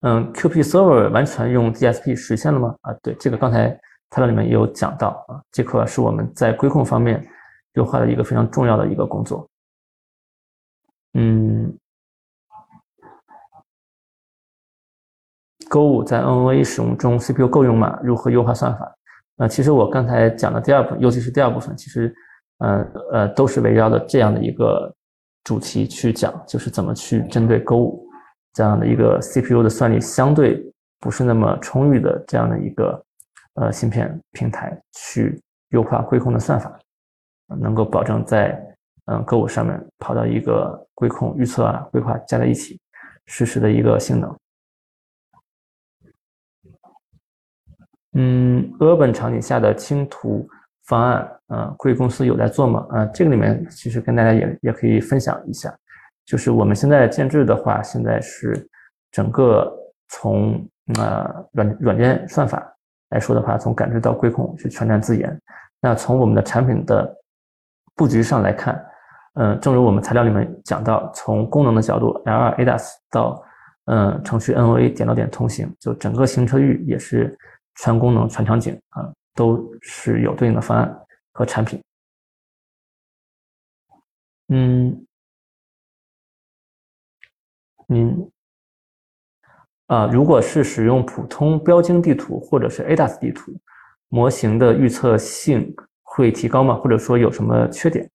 [0.03, 2.73] 嗯，QP Server 完全用 DSP 实现了吗？
[2.83, 3.69] 啊，对，这个刚才
[4.11, 7.21] 材料里面也有讲到啊，这块是我们在规控方面
[7.73, 9.45] 优化的一个非常重要的一个工作。
[11.15, 11.77] 嗯。
[15.69, 17.99] Go 五在 NOA 使用中，CPU 够用吗？
[18.03, 18.95] 如何优化算法？
[19.37, 22.13] 呃，其实我刚才讲的第二部分，尤其是第二部分，其实，
[22.59, 24.93] 呃呃，都是围绕着这样的一个
[25.45, 28.09] 主题去讲，就是怎么去针对 Go 五
[28.55, 30.61] 这样的一个 CPU 的算力相对
[31.01, 33.05] 不是那么充裕的这样的一个
[33.55, 35.41] 呃芯片平台去
[35.71, 36.77] 优化规控的算法，
[37.61, 38.61] 能够保证在
[39.05, 42.81] 嗯 Go 五上面跑到一个规控预测啊规划加在一起
[43.27, 44.35] 实时的一个性能。
[48.15, 50.49] 嗯，urban 场景下的清图
[50.87, 52.87] 方案，呃，贵公司有在做吗？
[52.91, 55.73] 呃，这个里面其实跟大家也也可以分享一下，
[56.25, 58.67] 就是我们现在建制的话，现在是
[59.13, 59.71] 整个
[60.09, 60.67] 从
[60.99, 62.67] 呃软软件算法
[63.11, 65.39] 来说的话，从感知到规控是全站自研。
[65.83, 67.15] 那从我们的产品的
[67.95, 68.83] 布局上来看，
[69.35, 73.45] 嗯，正如我们材料里面讲到，从功能的角度，L2 ADAS 到
[73.85, 77.37] 嗯程序 NOA 点到点通行，就整个行车域也是。
[77.83, 81.01] 全功能、全场景啊，都是有对应的方案
[81.33, 81.81] 和产品。
[84.49, 85.07] 嗯，
[87.87, 88.31] 您
[89.87, 93.53] 啊，如果是使用普通标经地图或者是 ADAS 地图，
[94.09, 96.75] 模型的预测性会提高吗？
[96.75, 98.11] 或者说有什么缺点？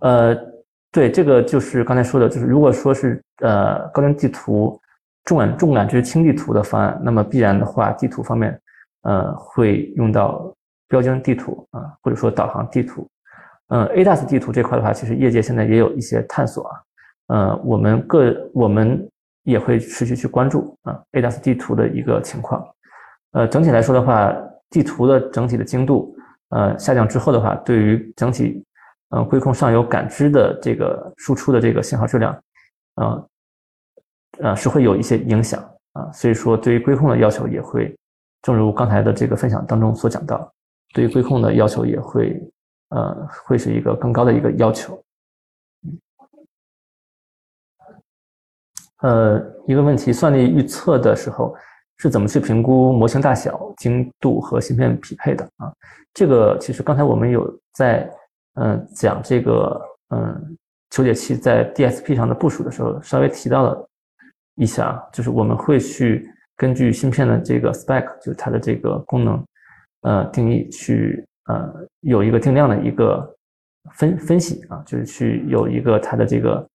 [0.00, 0.36] 呃，
[0.92, 4.78] 对，这个就是刚才说的，就是如果说是呃高精地图
[5.24, 8.60] 重感重感知轻地图的方案，那么必然的话，地图方面。
[9.04, 10.52] 呃，会用到
[10.88, 13.06] 标经地图啊，或者说导航地图。
[13.68, 16.82] 嗯，ADAS 地图这块的话，其实业界现在也有一些探索啊。
[17.28, 19.08] 呃，我们各我们
[19.44, 22.66] 也会持续去关注啊 ADAS 地图的一个情况。
[23.32, 24.34] 呃，整体来说的话，
[24.68, 26.14] 地图的整体的精度
[26.50, 28.62] 呃下降之后的话，对于整体
[29.10, 32.32] 嗯规控上游感知的这个输出的这个信号质量，
[32.96, 33.24] 啊
[34.40, 35.60] 呃是会有一些影响
[35.92, 36.10] 啊。
[36.12, 37.94] 所以说，对于规控的要求也会。
[38.44, 40.52] 正如刚才的这个分享当中所讲到
[40.92, 42.38] 对于规控的要求也会
[42.90, 45.02] 呃会是一个更高的一个要求。
[49.00, 51.56] 呃一个问题算力预测的时候
[51.96, 55.42] 是怎么去评估模型大小精度和芯片匹配的？
[55.56, 55.72] 啊
[56.12, 58.10] 这个其实刚才我们有在
[58.60, 59.80] 嗯讲这个
[60.10, 60.56] 嗯
[60.90, 63.88] 求解器在 dsp 上的部署的时候稍微提到了
[64.56, 69.44] 一下就是我们会去根据芯片的这个 spec，就是它的这个功能
[70.02, 73.30] 呃定义去呃有一个定量的一个。
[73.92, 76.66] 分分析啊，就是去有一个它的这个，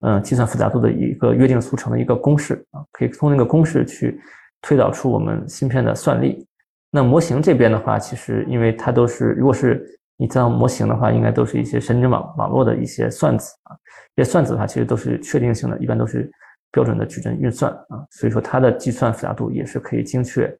[0.00, 4.18] 嗯，计算复杂度的一个约定俗成的一个公式啊，可以通过那个公式去
[4.62, 6.42] 推导出我们芯片的算力。
[6.90, 9.86] 那模型这边的话，其实因为它都是，如果是
[10.16, 13.76] 你造模型的话，应该都是一些神经网网络的一些算子啊，
[14.16, 16.32] 这些算子的话，其实都是确定性的，一般都是
[16.74, 20.52] 标准的矩阵运算啊，所以说它的计算复杂度也是可以精确，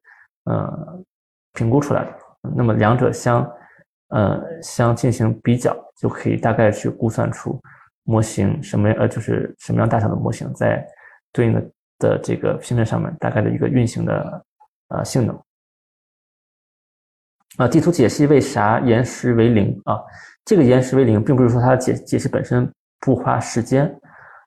[0.45, 1.03] 呃，
[1.53, 2.11] 评估出来的。
[2.55, 3.45] 那么两者相。
[4.09, 7.59] 呃，相进行比较，就可以大概去估算出
[8.03, 10.87] 模型什么呃，就是什么样大小的模型在
[11.33, 14.45] 对应的的这个芯片上面大概的一个运行的
[14.89, 15.35] 呃性能。
[17.57, 19.99] 啊，地图解析为啥延时为零啊？
[20.45, 23.91] 这个延时为零，并不是说它解解析本身不花时间，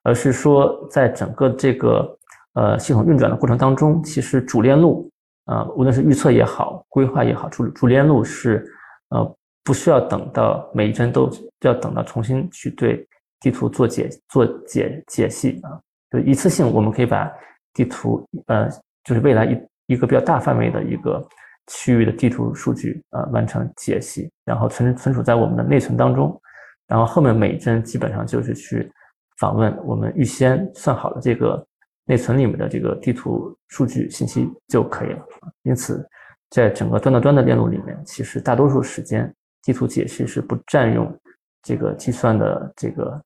[0.08, 2.18] 而是说在整个这个
[2.54, 5.10] 呃系统运转的过程当中，其实主链路
[5.44, 8.64] 啊，无论是预测也好，规划也好，主主链路是
[9.10, 9.34] 呃。
[9.64, 11.30] 不需要等到每一帧都
[11.60, 13.06] 要等到重新去对
[13.38, 15.68] 地图做解做解解析啊，
[16.10, 17.30] 就一次性我们可以把
[17.74, 18.66] 地图呃，
[19.04, 21.22] 就是未来一一个比较大范围的一个
[21.66, 26.40] 区域的地图数据啊完成解析，然后存存储在我们的内存当中，
[26.86, 28.90] 然后后面每一帧基本上就是去
[29.38, 31.66] 访问我们预先算好的这个
[32.04, 35.26] 内存里面的这个地图数据信息就可以了。
[35.62, 36.06] 因此，
[36.50, 39.34] 在整个端到端的链路里面，其实大多数时间。
[39.60, 41.14] 地图解析是不占用
[41.62, 43.20] 这个计算的这个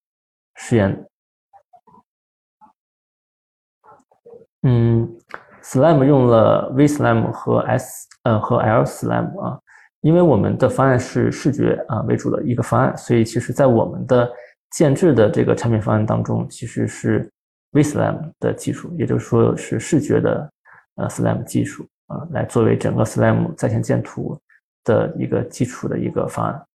[0.56, 1.06] 时间。
[4.62, 5.09] 嗯
[5.62, 9.60] ，SLAM 用了 VSLAM 和 S 呃和 LSLAM 啊，
[10.01, 14.28] 因为我们的方案是视觉啊为主的一个方案，所以其实在我们的
[14.73, 17.31] 建制的这个产品方案当中，其实是
[17.73, 20.53] VSLAM 的技术，也就是说是视觉的
[20.97, 24.40] 呃 SLAM 技术啊，来作为整个 SLAM 在线建图。
[24.85, 26.66] 的一个基础的一个方案。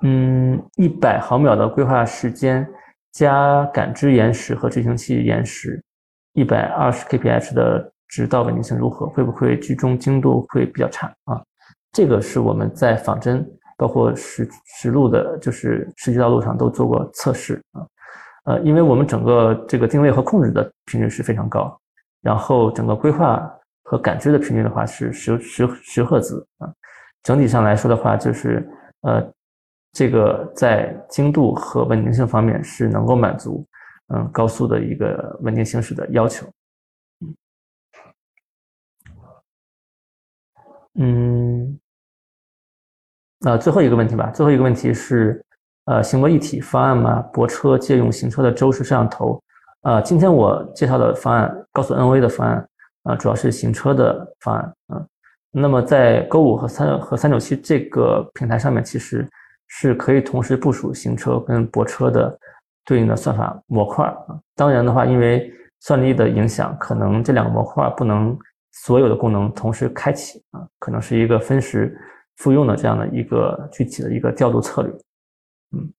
[0.00, 2.66] 嗯，一百毫秒的规划时间
[3.10, 5.84] 加感知延时和执行器延时，
[6.32, 9.06] 一百二十 kph 的直道稳定性如何？
[9.06, 11.44] 会不会居中精度会比较差啊？
[11.92, 13.46] 这个是我们在仿真
[13.76, 17.86] 包括实实路的，就是实际道路上都做过测试啊。
[18.44, 21.78] 呃，因为我们整个这个定位和控制的频率是非常高。
[22.22, 23.52] 然后整个规划
[23.82, 26.72] 和感知的频率的话是十十十赫兹啊，
[27.24, 28.64] 整体上来说的话就是
[29.00, 29.32] 呃，
[29.92, 33.66] 这个在精度和稳定性方面是能够满足
[34.14, 36.46] 嗯高速的一个稳定行驶的要求。
[40.94, 41.51] 嗯，
[43.44, 45.44] 那最后一个问题吧，最后一个问题是
[45.86, 47.20] 呃行为一体方案嘛？
[47.32, 49.42] 泊车借用行车的周式摄像头。
[49.82, 52.68] 啊，今天我介绍的方案，高速 NV 的方案
[53.02, 55.04] 啊，主要是行车的方案啊。
[55.50, 59.28] 那么在 Go 五和三和三九七这个平台上面，其实
[59.66, 62.38] 是可以同时部署行车跟泊车的
[62.84, 64.38] 对应的算法模块啊。
[64.54, 68.38] 当然的话，因为算力的影响，可能这两个模块不能
[68.70, 71.98] 所有的功能同时开启啊，可能是一个分时
[72.36, 74.92] 复用的这样的一个具体的一个调度策略，
[75.76, 75.92] 嗯。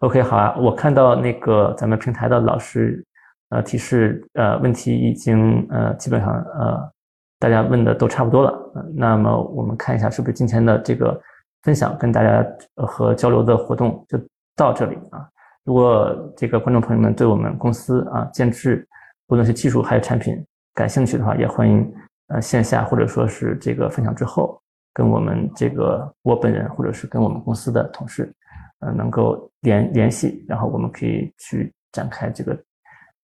[0.00, 3.02] OK，好啊，我看到那个咱们平台的老师，
[3.48, 6.92] 呃，提示，呃，问题已经，呃，基本上，呃，
[7.38, 8.52] 大家问的都差不多了。
[8.94, 11.18] 那么我们看一下，是不是今天的这个
[11.62, 14.18] 分享跟大家和交流的活动就
[14.54, 15.26] 到这里啊？
[15.64, 18.86] 如果这个观众朋友们对我们公司啊建制，
[19.28, 21.90] 无论是技术还是产品感兴趣的话，也欢迎
[22.28, 24.60] 呃线下或者说是这个分享之后，
[24.96, 28.34] 跟我们这个我本人或者是跟我们公司的同事。
[28.80, 32.64] 呃，能够联联系，然后我们可以去展开这个，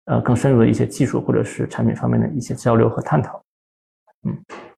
[0.06, 3.44] 呃，更深入的一些技术或者是产品方面的一些交流和探讨，
[4.22, 4.73] 嗯。